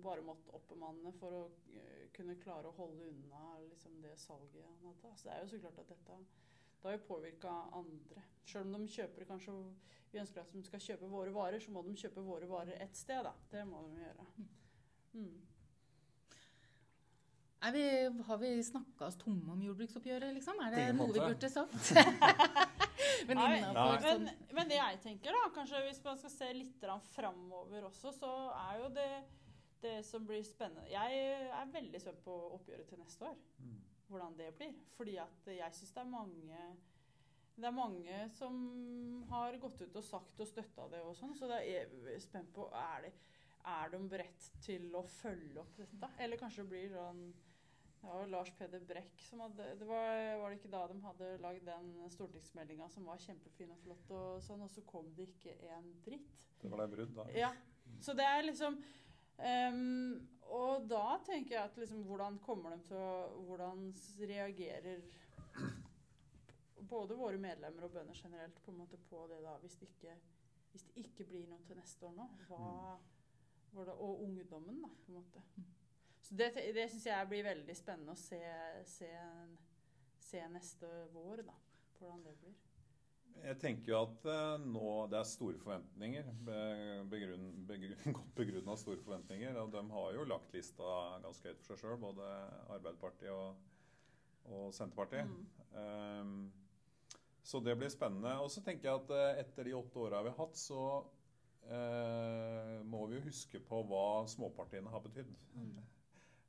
bare 0.03 0.25
måttet 0.25 0.53
oppbemanne 0.53 1.13
for 1.17 1.33
å 1.33 1.43
eh, 1.73 2.03
kunne 2.13 2.37
klare 2.41 2.69
å 2.69 2.75
holde 2.77 3.07
unna 3.09 3.55
liksom 3.63 3.95
det 4.03 4.13
salget 4.21 4.61
han 4.61 4.91
hadde. 4.91 5.13
Så 5.17 5.29
det 5.29 5.33
er 5.33 5.41
jo 5.41 5.49
så 5.53 5.61
klart 5.63 5.81
at 5.81 5.89
dette 5.95 6.19
det 6.77 6.91
har 6.91 6.99
jo 6.99 7.07
påvirka 7.07 7.51
andre. 7.73 8.21
Selv 8.45 8.69
om 8.69 8.85
de 8.85 8.93
kjøper 8.93 9.25
kanskje 9.27 9.53
Vi 10.11 10.19
ønsker 10.21 10.39
at 10.39 10.53
de 10.53 10.61
skal 10.63 10.79
kjøpe 10.79 11.09
våre 11.11 11.33
varer, 11.35 11.59
så 11.59 11.71
må 11.73 11.81
de 11.83 11.97
kjøpe 11.99 12.21
våre 12.23 12.47
varer 12.47 12.77
ett 12.79 12.95
sted, 12.95 13.25
da. 13.25 13.33
Det 13.51 13.65
må 13.67 13.81
de 13.89 13.97
gjøre. 13.99 14.27
Mm. 15.17 15.41
Er 17.67 17.73
vi, 17.75 17.85
har 18.27 18.37
vi 18.39 18.51
snakka 18.63 19.09
oss 19.09 19.17
tomme 19.19 19.51
om 19.51 19.63
jordbruksoppgjøret, 19.65 20.31
liksom? 20.37 20.59
Er 20.63 20.71
det 20.71 20.83
ingen 20.85 21.01
noe 21.01 21.11
vi 21.11 21.19
burde 21.19 21.49
sagt? 21.51 21.89
Men 23.27 23.39
Nei, 23.39 23.47
innenfor 23.57 23.97
Men, 24.03 24.27
sånn 24.27 24.55
men 24.57 24.69
det 24.71 24.77
jeg 24.77 24.99
tenker, 25.03 25.35
da, 25.35 25.49
kanskje 25.55 25.81
hvis 25.85 25.99
man 26.05 26.19
skal 26.21 26.33
se 26.33 26.47
litt 26.55 26.85
framover 27.13 27.89
også, 27.89 28.13
så 28.15 28.31
er 28.55 28.79
jo 28.81 28.93
det 28.95 29.09
det 29.81 29.99
som 30.03 30.25
blir 30.25 30.41
spennende 30.41 30.89
Jeg 30.89 31.17
er 31.53 31.73
veldig 31.73 31.99
spent 32.01 32.23
på 32.25 32.35
oppgjøret 32.57 32.87
til 32.89 33.01
neste 33.01 33.27
år. 33.29 33.35
Mm. 33.61 33.75
Hvordan 34.07 34.37
det 34.39 34.51
blir. 34.57 34.71
Fordi 34.97 35.17
at 35.21 35.49
jeg 35.53 35.77
syns 35.77 35.93
det 35.93 36.01
er 36.01 36.13
mange 36.13 36.61
det 37.57 37.65
er 37.65 37.73
mange 37.73 38.17
som 38.37 38.57
har 39.31 39.55
gått 39.57 39.81
ut 39.81 39.95
og 39.97 40.05
sagt 40.05 40.41
og 40.43 40.49
støtta 40.49 40.83
det 40.91 40.99
og 41.01 41.15
sånn, 41.17 41.33
så 41.33 41.47
det 41.49 41.57
er 41.65 42.19
spent 42.21 42.51
på 42.53 42.67
er 42.69 43.07
de, 43.07 43.09
er 43.65 43.89
de 43.95 44.01
beredt 44.11 44.49
til 44.61 44.85
å 44.93 45.01
følge 45.09 45.63
opp 45.63 45.79
dette. 45.79 46.11
Eller 46.21 46.37
kanskje 46.37 46.61
det 46.61 46.69
blir 46.75 46.91
sånn 46.93 47.23
Det 48.07 48.13
var 48.13 48.21
jo 48.23 48.31
Lars 48.31 48.49
Peder 48.55 48.83
Brekk 48.87 49.17
som 49.19 49.41
hadde 49.43 49.65
det 49.75 49.85
var, 49.87 50.21
var 50.39 50.53
det 50.53 50.61
ikke 50.61 50.69
da 50.71 50.83
de 50.87 50.95
hadde 51.03 51.25
lagd 51.43 51.65
den 51.67 51.89
stortingsmeldinga 52.13 52.85
som 52.93 53.09
var 53.09 53.19
kjempefin 53.19 53.73
og 53.73 53.81
flott, 53.81 54.13
og 54.15 54.37
sånn, 54.45 54.63
og 54.63 54.71
så 54.71 54.83
kom 54.87 55.09
det 55.17 55.25
ikke 55.27 55.55
en 55.75 55.89
dritt? 56.05 56.45
Det 56.61 56.71
var 56.71 56.85
det 56.85 56.93
brudd, 56.93 57.11
da. 57.17 57.25
Ja. 57.35 57.49
Så 57.99 58.15
det 58.15 58.23
er 58.23 58.45
liksom 58.45 58.77
um, 58.79 60.13
Og 60.55 60.87
da 60.87 61.17
tenker 61.27 61.57
jeg 61.57 61.63
at 61.65 61.77
liksom 61.83 62.05
hvordan 62.07 62.39
kommer 62.47 62.77
de 62.77 62.87
til 62.87 62.95
å 62.95 63.43
Hvordan 63.49 63.83
reagerer 64.23 65.03
både 66.87 67.19
våre 67.19 67.43
medlemmer 67.43 67.89
og 67.89 67.91
bønder 67.91 68.15
generelt 68.15 68.63
på 68.63 68.71
en 68.71 68.79
måte 68.85 69.03
på 69.09 69.25
det 69.27 69.41
da, 69.43 69.57
hvis 69.59 69.75
det 69.81 69.89
ikke, 69.91 70.15
hvis 70.71 70.87
det 70.87 71.03
ikke 71.03 71.27
blir 71.27 71.47
noe 71.51 71.59
til 71.67 71.75
neste 71.75 72.07
år 72.07 72.15
nå? 72.15 72.27
Hva, 72.47 72.69
hvor 73.73 73.89
det, 73.89 73.97
og 73.99 74.23
ungdommen, 74.23 74.79
da, 74.85 74.95
på 75.03 75.11
en 75.11 75.19
måte. 75.19 75.43
Så 76.27 76.35
det, 76.35 76.51
det 76.75 76.89
syns 76.91 77.05
jeg 77.07 77.27
blir 77.31 77.45
veldig 77.47 77.75
spennende 77.77 78.11
å 78.11 78.19
se, 78.19 78.41
se, 78.89 79.09
se 80.19 80.41
neste 80.51 80.89
vår, 81.13 81.45
da. 81.47 81.55
Hvordan 81.97 82.25
det 82.25 82.33
blir. 82.41 82.57
Jeg 83.37 83.59
tenker 83.61 83.91
jo 83.91 83.99
at 84.01 84.27
eh, 84.33 84.65
nå 84.65 84.91
det 85.11 85.19
er 85.19 85.29
store 85.29 85.59
forventninger. 85.61 86.29
Begrunn, 87.11 87.47
begrunn, 87.69 88.13
godt 88.17 88.35
begrunna 88.35 88.75
store 88.79 89.01
forventninger. 89.05 89.57
Og 89.61 89.71
de 89.73 89.83
har 89.93 90.13
jo 90.17 90.27
lagt 90.27 90.53
lista 90.55 90.93
ganske 91.23 91.51
høyt 91.51 91.61
for 91.61 91.71
seg 91.71 91.83
sjøl, 91.83 91.99
både 92.01 92.29
Arbeiderpartiet 92.75 93.31
og, 93.33 93.59
og 94.51 94.71
Senterpartiet. 94.75 95.29
Mm. 95.31 95.45
Um, 95.77 96.33
så 97.47 97.61
det 97.63 97.77
blir 97.79 97.93
spennende. 97.93 98.35
Og 98.43 98.51
så 98.51 98.63
tenker 98.65 98.89
jeg 98.89 99.03
at 99.05 99.13
eh, 99.15 99.43
etter 99.45 99.69
de 99.69 99.77
åtte 99.77 100.03
åra 100.03 100.25
vi 100.25 100.33
har 100.33 100.41
hatt, 100.41 100.59
så 100.59 100.81
uh, 101.71 102.73
må 102.83 103.05
vi 103.07 103.21
jo 103.21 103.27
huske 103.29 103.63
på 103.63 103.85
hva 103.87 104.25
småpartiene 104.27 104.91
har 104.91 105.05
betydd. 105.07 105.31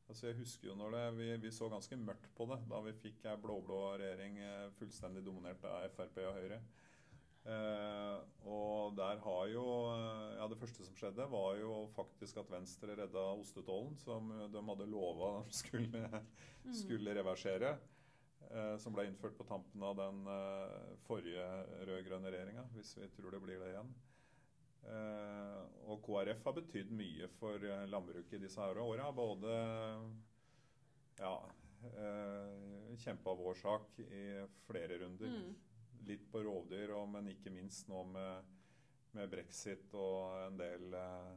Altså 0.08 0.30
jeg 0.30 0.38
husker 0.38 0.70
jo 0.70 0.74
når 0.78 0.94
det, 0.96 1.02
vi, 1.18 1.26
vi 1.42 1.50
så 1.52 1.68
ganske 1.68 1.96
mørkt 2.00 2.30
på 2.36 2.46
det 2.48 2.56
da 2.70 2.78
vi 2.86 2.94
fikk 2.96 3.26
ei 3.28 3.36
blå-blå 3.42 3.80
regjering 4.00 4.38
eh, 4.40 4.70
fullstendig 4.78 5.20
dominert 5.26 5.64
av 5.68 5.84
Frp 5.92 6.16
og 6.24 6.38
Høyre. 6.38 6.60
Eh, 7.48 8.16
og 8.50 8.96
der 8.98 9.20
har 9.24 9.44
jo 9.52 9.64
eh, 9.92 10.32
Ja, 10.40 10.48
det 10.50 10.58
første 10.60 10.84
som 10.84 10.96
skjedde, 10.96 11.28
var 11.32 11.60
jo 11.60 11.74
faktisk 11.96 12.40
at 12.42 12.50
Venstre 12.52 12.96
redda 12.98 13.26
ostetollen, 13.36 13.94
som 14.00 14.32
de 14.52 14.64
hadde 14.70 14.88
lova 14.90 15.30
de 15.46 15.54
skulle, 15.60 16.02
skulle 16.82 17.14
reversere. 17.20 17.76
eh, 18.50 18.76
som 18.80 18.94
ble 18.96 19.06
innført 19.08 19.36
på 19.38 19.44
tampen 19.48 19.82
av 19.84 19.96
den 19.98 20.24
eh, 20.32 20.92
forrige 21.06 21.46
rød-grønne 21.88 22.32
regjeringa, 22.32 22.64
hvis 22.76 22.96
vi 23.00 23.08
tror 23.16 23.34
det 23.36 23.42
blir 23.44 23.60
det 23.60 23.72
igjen. 23.74 23.90
Eh, 24.88 25.60
og 25.88 26.02
KrF 26.04 26.44
har 26.44 26.56
betydd 26.56 26.90
mye 26.96 27.28
for 27.38 27.64
eh, 27.64 27.86
landbruket 27.88 28.38
i 28.38 28.42
disse 28.46 28.64
åra. 28.64 29.10
Både 29.12 29.54
ja, 31.18 31.34
uh, 31.82 32.96
kjempa 32.96 33.34
vår 33.34 33.54
sak 33.54 33.98
i 33.98 34.24
flere 34.66 34.98
runder. 34.98 35.26
Mm. 35.26 35.56
Litt 36.08 36.30
på 36.32 36.42
rovdyr, 36.44 36.94
men 37.10 37.28
ikke 37.32 37.52
minst 37.52 37.88
nå 37.90 38.04
med, 38.12 38.54
med 39.16 39.30
brexit 39.32 39.92
og 39.98 40.38
en 40.46 40.58
del, 40.60 40.94
eh, 40.94 41.36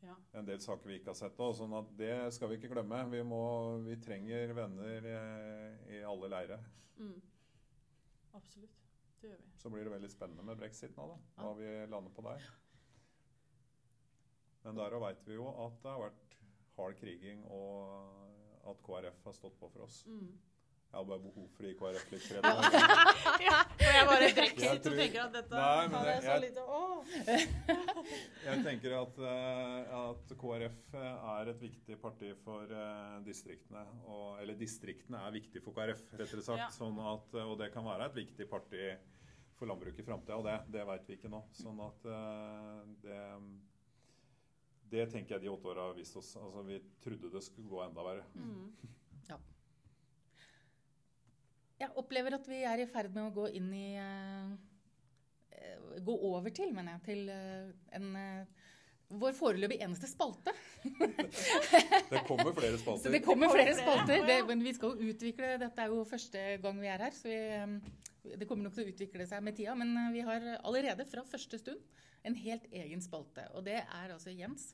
Ja. 0.00 0.16
en 0.32 0.46
del 0.48 0.60
saker 0.60 0.88
vi 0.88 0.98
ikke 0.98 1.12
har 1.12 1.20
sett. 1.20 1.38
Også, 1.38 1.62
sånn 1.62 1.76
at 1.78 1.96
det 1.96 2.32
skal 2.34 2.50
vi 2.50 2.58
ikke 2.58 2.72
glemme. 2.72 3.02
Vi, 3.12 3.22
må, 3.22 3.42
vi 3.84 3.96
trenger 4.00 4.54
venner 4.56 5.08
eh, 5.14 5.96
i 5.96 6.02
alle 6.04 6.32
leire. 6.32 6.60
Mm. 6.98 7.18
Absolutt. 8.34 8.89
Det 9.20 9.28
gjør 9.28 9.40
vi. 9.44 9.52
Så 9.60 9.70
blir 9.72 9.84
det 9.86 9.92
veldig 9.92 10.10
spennende 10.12 10.44
med 10.46 10.60
brexit 10.60 10.96
nå, 10.96 11.06
da. 11.12 11.18
Hva 11.42 11.54
vi 11.58 11.70
lander 11.92 12.12
på 12.16 12.24
der. 12.24 12.46
Men 14.64 14.76
der 14.76 14.96
veit 15.00 15.26
vi 15.26 15.36
jo 15.36 15.48
at 15.64 15.76
det 15.82 15.92
har 15.92 16.02
vært 16.06 16.36
hard 16.76 16.96
kriging, 17.00 17.44
og 17.52 18.70
at 18.70 18.80
KrF 18.84 19.24
har 19.24 19.36
stått 19.36 19.58
på 19.60 19.68
for 19.72 19.86
oss. 19.86 20.02
Mm. 20.08 20.32
Jeg 20.90 20.98
har 20.98 21.04
bare 21.06 21.22
behov 21.22 21.44
for 21.54 21.62
å 21.62 21.68
gi 21.70 21.74
KrF 21.78 22.08
litt 22.10 22.24
kred. 22.26 22.46
ja, 23.44 23.58
og 23.78 23.92
jeg 23.94 24.06
bare 24.08 24.30
drikker 24.34 24.72
litt 24.74 24.88
og 24.90 24.96
tenker 24.98 25.20
at 25.22 25.36
dette 25.36 25.60
Nei, 25.60 25.84
men 25.92 26.08
jeg 26.08 26.24
jeg- 26.24 26.42
lite 26.48 26.64
Å! 26.66 26.80
Jeg 28.50 28.64
tenker 28.64 28.94
at, 28.98 29.20
eh, 29.30 29.92
at 30.00 30.34
KrF 30.40 30.96
er 30.98 31.50
et 31.52 31.62
viktig 31.62 31.96
parti 32.02 32.32
for 32.42 32.74
eh, 32.74 33.14
distriktene. 33.26 33.84
Og, 34.10 34.40
eller 34.42 34.58
distriktene 34.58 35.22
er 35.28 35.36
viktig 35.38 35.62
for 35.64 35.76
KrF, 35.78 36.02
rettere 36.18 36.42
sagt. 36.42 36.64
Ja. 36.64 36.68
Sånn 36.74 36.98
at, 37.06 37.38
og 37.44 37.54
det 37.62 37.70
kan 37.74 37.86
være 37.86 38.10
et 38.10 38.18
viktig 38.18 38.48
parti 38.50 38.90
for 39.60 39.70
landbruket 39.70 40.02
i 40.02 40.06
framtida, 40.08 40.38
og 40.40 40.46
det, 40.48 40.56
det 40.74 40.86
veit 40.88 41.06
vi 41.08 41.18
ikke 41.20 41.30
nå. 41.32 41.44
Sånn 41.54 41.80
at 41.86 42.06
eh, 42.10 42.80
det 43.06 43.20
det 44.90 45.04
tenker 45.12 45.36
jeg 45.36 45.44
de 45.44 45.50
åtte 45.52 45.70
åra 45.70 45.84
har 45.86 45.94
vist 45.94 46.16
oss. 46.18 46.32
Altså, 46.40 46.64
Vi 46.66 46.80
trodde 47.04 47.30
det 47.30 47.44
skulle 47.46 47.70
gå 47.70 47.78
enda 47.84 48.02
verre. 48.02 48.26
Mm. 48.34 48.72
Jeg 51.80 51.94
opplever 51.96 52.36
at 52.36 52.48
vi 52.48 52.60
er 52.68 52.82
i 52.82 52.88
ferd 52.90 53.14
med 53.14 53.30
å 53.30 53.34
gå 53.34 53.46
inn 53.56 53.70
i 53.72 53.86
eh, 54.00 54.50
Gå 56.04 56.16
over 56.28 56.52
til, 56.54 56.74
mener 56.76 56.98
jeg, 56.98 57.02
til 57.06 57.30
eh, 57.32 57.70
en, 57.96 58.10
eh, 58.16 58.66
vår 59.20 59.32
foreløpig 59.36 59.80
eneste 59.82 60.10
spalte. 60.10 60.52
Det 62.12 62.22
kommer 62.28 62.52
flere 62.56 62.78
spalter. 62.82 63.10
det 63.10 63.22
kommer 63.24 63.24
Det 63.24 63.24
kommer 63.24 63.54
flere 63.54 63.74
spalter. 63.78 64.26
Det, 64.28 64.36
men 64.50 64.62
vi 64.64 64.74
skal 64.76 64.92
jo 64.92 65.14
utvikle 65.14 65.56
Dette 65.62 65.86
er 65.86 65.94
jo 65.94 66.04
første 66.08 66.44
gang 66.62 66.84
vi 66.84 66.92
er 66.92 67.06
her, 67.06 67.16
så 67.16 67.32
vi, 67.32 67.40
det 68.36 68.48
kommer 68.48 68.68
nok 68.68 68.76
til 68.76 68.86
å 68.86 68.92
utvikle 68.92 69.26
seg 69.28 69.42
med 69.44 69.56
tida. 69.58 69.74
Men 69.80 69.96
vi 70.14 70.24
har 70.26 70.46
allerede 70.60 71.08
fra 71.08 71.24
første 71.26 71.58
stund 71.62 71.80
en 72.28 72.36
helt 72.36 72.68
egen 72.76 73.00
spalte. 73.02 73.48
Og 73.56 73.64
det 73.66 73.80
er 73.80 74.12
altså 74.12 74.32
Jens. 74.36 74.70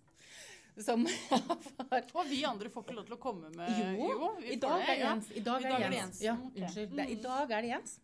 Som 0.84 1.06
har 1.90 2.02
Og 2.12 2.26
vi 2.28 2.42
andre 2.44 2.68
får 2.72 2.84
ikke 2.84 2.96
lov 2.98 3.06
til 3.08 3.16
å 3.16 3.20
komme 3.22 3.48
med 3.56 3.70
Jo, 3.78 4.08
jo 4.12 4.30
i 4.44 4.58
dag 4.60 4.82
det, 4.82 4.88
er 4.92 4.98
ja. 5.00 5.12
Jens. 5.14 5.30
I 5.32 5.44
dag 5.46 5.62
I 5.62 5.70
er 5.70 5.84
det 5.86 6.00
Jens. 6.00 6.22
Ja, 6.24 6.34
unnskyld. 6.52 6.96
Det, 6.96 7.06
I 7.08 7.16
Mm. 7.16 7.22
dag 7.22 7.54
er 7.56 7.62
det 7.64 7.70
Jens 7.74 8.00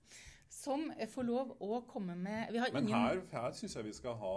som 0.53 0.83
får 1.09 1.25
lov 1.27 1.55
å 1.65 1.79
komme 1.89 2.15
med 2.15 2.53
Vi 2.53 2.61
har 2.61 2.73
Men 2.75 2.89
her, 2.93 3.23
her 3.33 3.55
syns 3.57 3.75
jeg 3.79 3.87
vi 3.87 3.95
skal 3.97 4.15
ha 4.21 4.33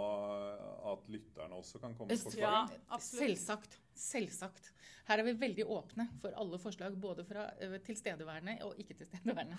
at 0.92 1.10
lytterne 1.12 1.58
også 1.58 1.80
kan 1.82 1.92
komme 1.94 2.08
med 2.08 2.22
forslag. 2.22 2.72
Ja. 2.72 2.98
Selvsagt. 3.04 3.76
Selvsagt. 3.96 4.70
Her 5.06 5.20
er 5.22 5.26
vi 5.28 5.34
veldig 5.38 5.66
åpne 5.70 6.08
for 6.22 6.34
alle 6.40 6.58
forslag, 6.58 6.96
både 6.98 7.22
fra 7.28 7.44
tilstedeværende 7.86 8.56
og 8.66 8.80
ikke 8.80 8.96
tilstedeværende. 8.98 9.58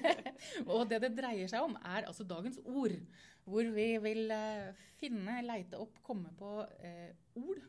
og 0.72 0.86
det 0.88 1.02
det 1.04 1.10
dreier 1.18 1.50
seg 1.50 1.66
om, 1.66 1.74
er 1.82 2.06
altså 2.08 2.24
dagens 2.24 2.56
ord. 2.64 2.94
Hvor 3.50 3.68
vi 3.74 3.88
vil 4.06 4.30
eh, 4.32 4.86
finne, 5.00 5.40
leite 5.44 5.80
opp, 5.80 5.98
komme 6.06 6.32
på 6.38 6.54
eh, 6.80 7.10
ord 7.40 7.60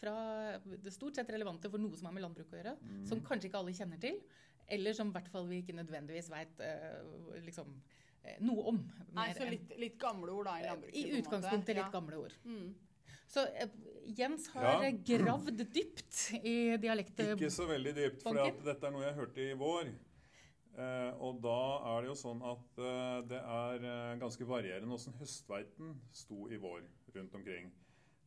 fra 0.00 0.58
det 0.82 0.92
stort 0.92 1.14
sett 1.16 1.30
relevante 1.32 1.70
for 1.72 1.78
noe 1.82 1.96
som 1.96 2.06
har 2.10 2.12
med 2.16 2.22
landbruk 2.26 2.52
å 2.52 2.58
gjøre, 2.60 2.76
Mm. 2.82 3.06
som 3.08 3.20
kanskje 3.20 3.48
ikke 3.50 3.58
alle 3.62 3.72
kjenner 3.72 4.00
til, 4.00 4.18
eller 4.68 4.92
som 4.92 5.08
i 5.08 5.12
hvert 5.12 5.28
fall 5.32 5.46
vi 5.48 5.62
ikke 5.62 5.76
nødvendigvis 5.78 6.28
veit 6.30 6.60
liksom, 7.44 7.74
eh, 8.24 8.36
noe 8.40 8.62
om. 8.72 8.80
Nei, 9.14 9.32
så 9.34 9.48
litt, 9.48 9.72
litt 9.78 9.98
gamle 9.98 10.30
ord 10.32 10.46
da 10.46 10.56
i 10.60 10.66
landbruket. 10.66 10.96
I 10.96 11.20
utgangspunktet 11.20 11.74
litt 11.76 11.84
Ja. 11.86 11.90
gamle 11.90 12.16
ord. 12.24 12.32
Mm. 12.44 12.74
Så 13.28 13.46
eh, 13.54 13.68
Jens 14.16 14.48
har 14.54 14.82
Ja. 14.84 14.90
gravd 14.90 15.56
dypt 15.72 16.34
i 16.44 16.76
dialektet. 16.78 17.36
Ikke 17.38 17.50
så 17.50 17.66
veldig 17.66 17.94
dypt, 17.94 18.22
for 18.22 18.34
dette 18.34 18.84
er 18.86 18.90
noe 18.90 19.02
jeg 19.02 19.14
hørte 19.14 19.38
i 19.50 19.54
vår. 19.54 19.88
Eh, 20.78 21.12
og 21.24 21.40
da 21.40 21.96
er 21.96 22.02
det 22.02 22.08
jo 22.10 22.14
sånn 22.20 22.42
at 22.44 22.78
eh, 22.78 23.22
det 23.26 23.40
er 23.40 23.76
eh, 23.82 24.18
ganske 24.20 24.44
varierende 24.46 24.92
åssen 24.92 25.14
høstveiten 25.16 25.94
sto 26.12 26.46
i 26.52 26.58
vår 26.58 26.82
rundt 27.14 27.34
omkring. 27.34 27.72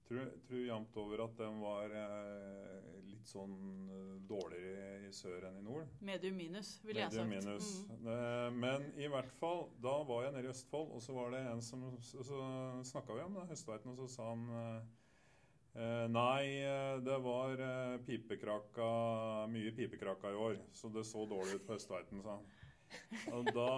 Tror, 0.09 0.29
tror 0.47 0.61
jevnt 0.65 0.95
over 0.97 1.21
at 1.21 1.35
den 1.37 1.59
var 1.61 1.91
eh, 1.93 2.85
litt 3.05 3.29
sånn 3.29 3.51
eh, 3.93 4.13
dårligere 4.25 5.03
i 5.05 5.11
sør 5.13 5.43
enn 5.45 5.59
i 5.59 5.65
nord. 5.67 5.91
Medium 6.01 6.39
minus, 6.39 6.71
ville 6.81 7.03
jeg 7.03 7.13
sagt. 7.13 7.29
Minus. 7.29 7.67
Mm. 7.91 8.07
Eh, 8.15 8.47
Men 8.63 8.87
i 8.97 9.09
hvert 9.13 9.29
fall, 9.37 9.67
da 9.83 9.99
var 10.09 10.25
jeg 10.25 10.33
nede 10.33 10.49
i 10.49 10.53
Østfold, 10.55 10.95
og 10.97 11.03
så 11.05 11.13
var 11.13 11.35
det 11.35 11.43
en 11.51 11.61
som 11.61 11.85
Så, 12.01 12.23
så 12.25 12.39
snakka 12.89 13.19
vi 13.19 13.27
om 13.27 13.37
det, 13.37 13.45
høstveiten, 13.51 13.93
og 13.93 14.01
så 14.01 14.07
sa 14.15 14.31
han 14.31 14.47
eh, 14.61 14.89
eh, 15.77 16.07
Nei, 16.15 16.41
eh, 16.65 16.95
det 17.05 17.19
var 17.29 17.61
pipekraka 18.09 18.89
Mye 19.53 19.75
pipekraka 19.77 20.33
i 20.33 20.41
år, 20.47 20.57
så 20.73 20.89
det 20.89 21.05
så 21.05 21.29
dårlig 21.29 21.61
ut 21.61 21.69
på 21.69 21.77
høstveiten, 21.77 22.25
sa 22.25 22.39
han. 22.39 22.49
Og 23.35 23.49
da 23.53 23.69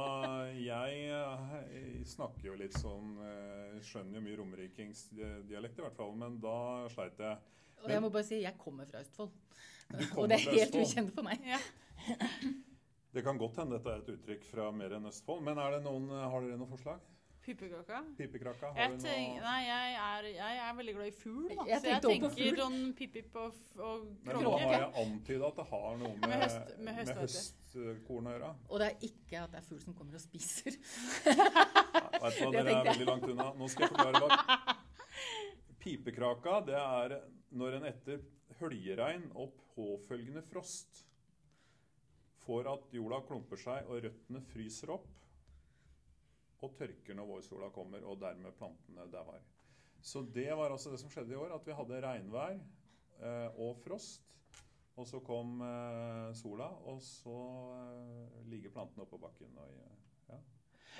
Jeg 0.55 1.01
eh, 1.11 2.01
snakker 2.07 2.51
jo 2.51 2.57
litt 2.59 2.77
sånn 2.79 3.17
eh, 3.25 3.77
Skjønner 3.85 4.19
jo 4.19 4.25
mye 4.25 4.39
romerikingsdialekt, 4.39 5.79
i 5.79 5.85
hvert 5.85 5.97
fall, 5.97 6.13
men 6.17 6.39
da 6.43 6.57
sleit 6.93 7.19
jeg. 7.19 7.37
Og 7.81 7.93
jeg 7.95 8.03
må 8.03 8.11
bare 8.13 8.27
si, 8.27 8.41
jeg 8.43 8.59
kommer 8.61 8.89
fra 8.89 9.01
Østfold. 9.01 9.31
Kommer 9.91 10.19
Og 10.21 10.29
det 10.29 10.37
er 10.37 10.59
helt 10.59 10.77
ukjent 10.83 11.15
for 11.15 11.25
meg. 11.25 11.41
Ja. 11.49 11.59
Det 13.11 13.23
kan 13.25 13.39
godt 13.41 13.57
hende 13.59 13.75
dette 13.75 13.91
er 13.91 14.03
et 14.03 14.11
uttrykk 14.13 14.45
fra 14.47 14.69
mer 14.71 14.93
enn 14.95 15.09
Østfold, 15.09 15.41
men 15.43 15.59
er 15.59 15.75
det 15.75 15.81
noen, 15.83 16.05
har 16.13 16.45
dere 16.45 16.59
noen 16.59 16.69
forslag? 16.69 17.01
Pipekaka? 17.41 17.99
Pipekrakka? 18.17 18.67
Har 18.75 18.77
Jeg, 18.83 18.97
du 19.01 19.05
noe 19.07 19.39
nei, 19.41 19.61
jeg 19.65 19.93
er, 19.97 20.25
jeg 20.35 20.57
er 20.61 20.75
veldig 20.77 20.93
glad 20.97 21.07
i 21.09 21.13
fugl, 21.17 21.47
da. 21.49 21.63
Jeg 21.71 21.81
så 21.81 21.89
jeg 21.89 22.03
tenker 22.05 22.59
sånn 22.59 22.77
pip-pip 22.99 23.37
og, 23.41 23.55
og 23.81 24.03
Men 24.27 24.37
nå 24.45 24.51
har 24.61 24.75
jeg 24.75 24.91
antyda 25.03 25.47
at 25.49 25.57
det 25.61 25.65
har 25.71 25.95
noe 26.03 26.11
med, 26.19 26.27
Med 26.29 26.43
høst- 26.43 26.75
med 26.77 26.99
med 27.01 27.17
høstkorn 27.23 28.29
å 28.29 28.35
gjøre. 28.35 28.51
Og 28.69 28.83
det 28.83 28.89
er 28.91 29.07
ikke 29.09 29.41
at 29.41 29.55
det 29.55 29.61
er 29.63 29.65
fugl 29.71 29.81
som 29.81 29.95
kommer 29.97 30.19
og 30.19 30.21
spiser. 30.21 30.77
Vet 31.25 31.33
du 31.33 32.19
hva, 32.21 32.29
Det 32.29 32.51
dere 32.59 32.75
er 32.75 32.89
veldig 32.91 33.07
langt 33.09 33.25
unna. 33.33 33.47
Nå 33.57 33.69
skal 33.73 33.87
jeg 33.87 33.95
forklare 33.95 34.21
hva 34.21 34.77
Pipekraka 35.81 36.59
det 36.67 36.77
er 36.77 37.15
når 37.57 37.79
en 37.79 37.87
etter 37.89 38.21
høljeregn 38.59 39.31
og 39.33 39.55
påfølgende 39.73 40.43
frost 40.51 41.01
får 42.45 42.69
at 42.69 42.93
jorda 42.93 43.19
klumper 43.25 43.57
seg 43.61 43.89
og 43.89 44.03
røttene 44.05 44.41
fryser 44.51 44.93
opp 44.93 45.09
og 46.61 46.75
tørker 46.77 47.17
når 47.17 47.29
vårsola 47.29 47.71
kommer, 47.73 48.03
og 48.05 48.19
dermed 48.21 48.57
plantene 48.57 49.07
dauer. 49.11 49.41
Så 50.01 50.23
det 50.33 50.49
var 50.57 50.73
altså 50.73 50.91
det 50.91 50.99
som 51.01 51.09
skjedde 51.13 51.33
i 51.33 51.39
år, 51.39 51.53
at 51.55 51.65
vi 51.65 51.77
hadde 51.77 52.01
regnvær 52.05 52.57
eh, 52.57 53.59
og 53.61 53.77
frost. 53.81 54.27
Og 54.99 55.07
så 55.07 55.21
kom 55.23 55.61
eh, 55.65 56.31
sola, 56.37 56.67
og 56.91 57.01
så 57.05 57.37
eh, 57.77 58.39
ligger 58.51 58.73
plantene 58.73 59.05
oppå 59.05 59.17
bakken. 59.21 59.57
Og. 59.57 59.77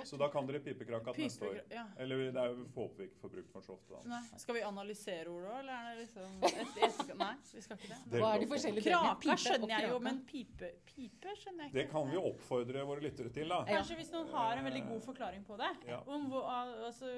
Så 0.08 0.18
da 0.22 0.28
kan 0.34 0.48
dere 0.50 0.60
pipekrake 0.64 1.14
til 1.16 1.28
neste 1.28 1.48
år. 1.48 1.60
Ja. 1.72 1.84
Eller 1.98 2.22
det 2.32 2.42
er 2.42 2.52
jo 2.56 2.66
håper 2.76 2.98
vi 3.04 3.08
ikke 3.10 3.20
får 3.24 3.34
brukt 3.36 3.52
for 3.52 3.62
så 3.66 3.76
ofte. 3.78 3.94
da. 3.94 4.02
Nei. 4.12 4.22
Skal 4.42 4.56
vi 4.58 4.64
analysere 4.68 5.28
ordet 5.32 5.52
òg, 5.52 5.60
eller 5.60 5.74
er 5.74 5.90
det 5.92 6.06
liksom 6.06 6.30
et, 6.52 6.78
et, 6.88 7.14
Nei, 7.22 7.32
vi 7.54 7.62
skal 7.66 7.78
ikke 7.78 7.92
det. 7.94 8.00
Det- 8.12 8.22
Hva 8.24 8.32
er 8.36 8.40
de 8.46 8.50
forskjellige? 8.52 8.86
Kraka 8.92 9.38
skjønner 9.46 9.74
jeg 9.76 9.90
jo, 9.92 10.00
men 10.08 10.22
pipe, 10.28 10.72
pipe 10.92 11.36
skjønner 11.42 11.64
jeg 11.66 11.72
ikke. 11.72 11.78
Det 11.80 11.86
kan 11.92 12.10
vi 12.12 12.22
oppfordre 12.32 12.86
våre 12.92 13.06
lyttere 13.08 13.34
til, 13.36 13.48
da. 13.52 13.62
Kanskje 13.70 14.00
hvis 14.02 14.12
noen 14.16 14.32
har 14.34 14.58
en 14.62 14.68
veldig 14.70 14.84
god 14.90 15.02
forklaring 15.10 15.46
på 15.48 15.58
det. 15.62 15.72
Ja. 15.88 16.02
Om, 16.08 16.28
altså, 16.88 17.12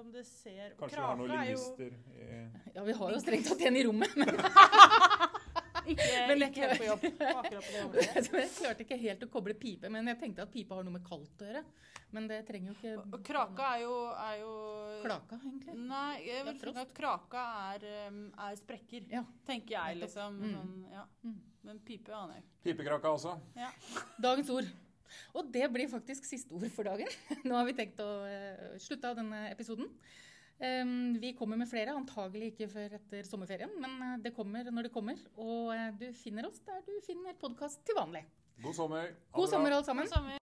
om 0.00 0.12
det 0.12 0.24
ser 0.28 0.74
Kanskje 0.78 0.98
vi 0.98 1.04
har 1.06 1.16
noen 1.16 1.30
Kraka 1.30 1.42
er 1.42 1.52
lingvister 1.52 1.92
i 2.18 2.74
Ja, 2.78 2.84
vi 2.84 2.92
har 3.00 3.14
jo 3.14 3.20
strengt 3.22 3.48
tatt 3.52 3.66
en 3.68 3.76
i 3.76 3.84
rommet, 3.88 4.16
men 4.18 4.34
ikke, 5.94 6.08
Men 6.28 6.42
jeg, 6.42 6.50
ikke 6.50 6.64
helt 6.64 6.80
på 6.80 6.88
jobb 6.88 7.04
på 7.04 7.28
akkurat 7.28 7.66
på 7.66 7.74
det 7.74 7.82
området. 7.82 8.06
jeg 8.42 8.50
klarte 8.56 8.84
ikke 8.86 8.98
helt 9.02 9.26
å 9.26 9.30
koble 9.32 9.56
pipe. 9.58 9.90
Men 9.92 10.10
jeg 10.12 10.20
tenkte 10.22 10.46
at 10.46 10.52
pipe 10.52 10.76
har 10.78 10.86
noe 10.86 10.96
med 10.96 11.04
kaldt 11.06 11.44
å 11.44 11.50
gjøre. 11.50 11.62
Men 12.16 12.28
det 12.30 12.38
trenger 12.48 12.70
jo 12.70 12.76
ikke 12.78 13.16
Og 13.18 13.24
kraka 13.26 13.70
er 13.74 13.82
jo, 13.82 13.94
er 14.16 14.36
jo 14.40 14.52
Klaka, 15.04 15.38
egentlig. 15.42 15.76
Nei, 15.90 16.12
jeg 16.24 16.46
vil 16.46 16.60
er 16.72 16.82
at 16.84 16.94
kraka 16.96 17.44
er, 17.74 17.86
er 18.48 18.58
sprekker. 18.62 19.08
Ja. 19.12 19.24
Tenker 19.48 19.76
jeg, 19.76 20.00
liksom. 20.02 20.40
Mm. 20.40 20.54
Sånn, 20.56 20.74
ja. 20.94 21.04
Mm. 21.26 21.38
Men 21.68 21.80
pipe 21.84 22.14
aner 22.16 22.38
jeg 22.38 22.46
ikke. 22.46 22.60
Pipekraka 22.68 23.12
også. 23.12 23.34
Dagens 24.26 24.52
ord. 24.54 24.70
Og 25.36 25.50
det 25.52 25.66
blir 25.72 25.88
faktisk 25.90 26.26
siste 26.28 26.54
ord 26.54 26.68
for 26.74 26.88
dagen. 26.88 27.10
Nå 27.48 27.56
har 27.56 27.68
vi 27.68 27.76
tenkt 27.76 28.00
å 28.04 28.08
uh, 28.24 28.72
slutte 28.82 29.10
av 29.10 29.18
denne 29.20 29.46
episoden. 29.52 29.88
Em, 30.58 31.14
vi 31.22 31.32
kommer 31.38 31.56
med 31.56 31.68
flere, 31.70 31.94
antagelig 31.94 32.50
ikke 32.52 32.66
før 32.72 32.96
etter 32.98 33.26
sommerferien, 33.28 33.70
men 33.78 33.92
eh, 34.02 34.16
det 34.24 34.34
kommer 34.34 34.66
når 34.66 34.88
det 34.88 34.92
kommer. 34.94 35.20
Og 35.38 35.70
eh, 35.74 35.92
du 36.00 36.08
finner 36.18 36.48
oss 36.48 36.58
der 36.66 36.82
du 36.86 36.96
finner 37.06 37.36
podkast 37.38 37.84
til 37.86 37.94
vanlig. 37.98 38.24
God 38.64 38.74
sommer. 38.74 39.12
God 39.32 39.52
sommer, 39.52 39.70
alle 39.76 39.86
sammen. 39.86 40.08
God 40.08 40.16
sommer. 40.16 40.47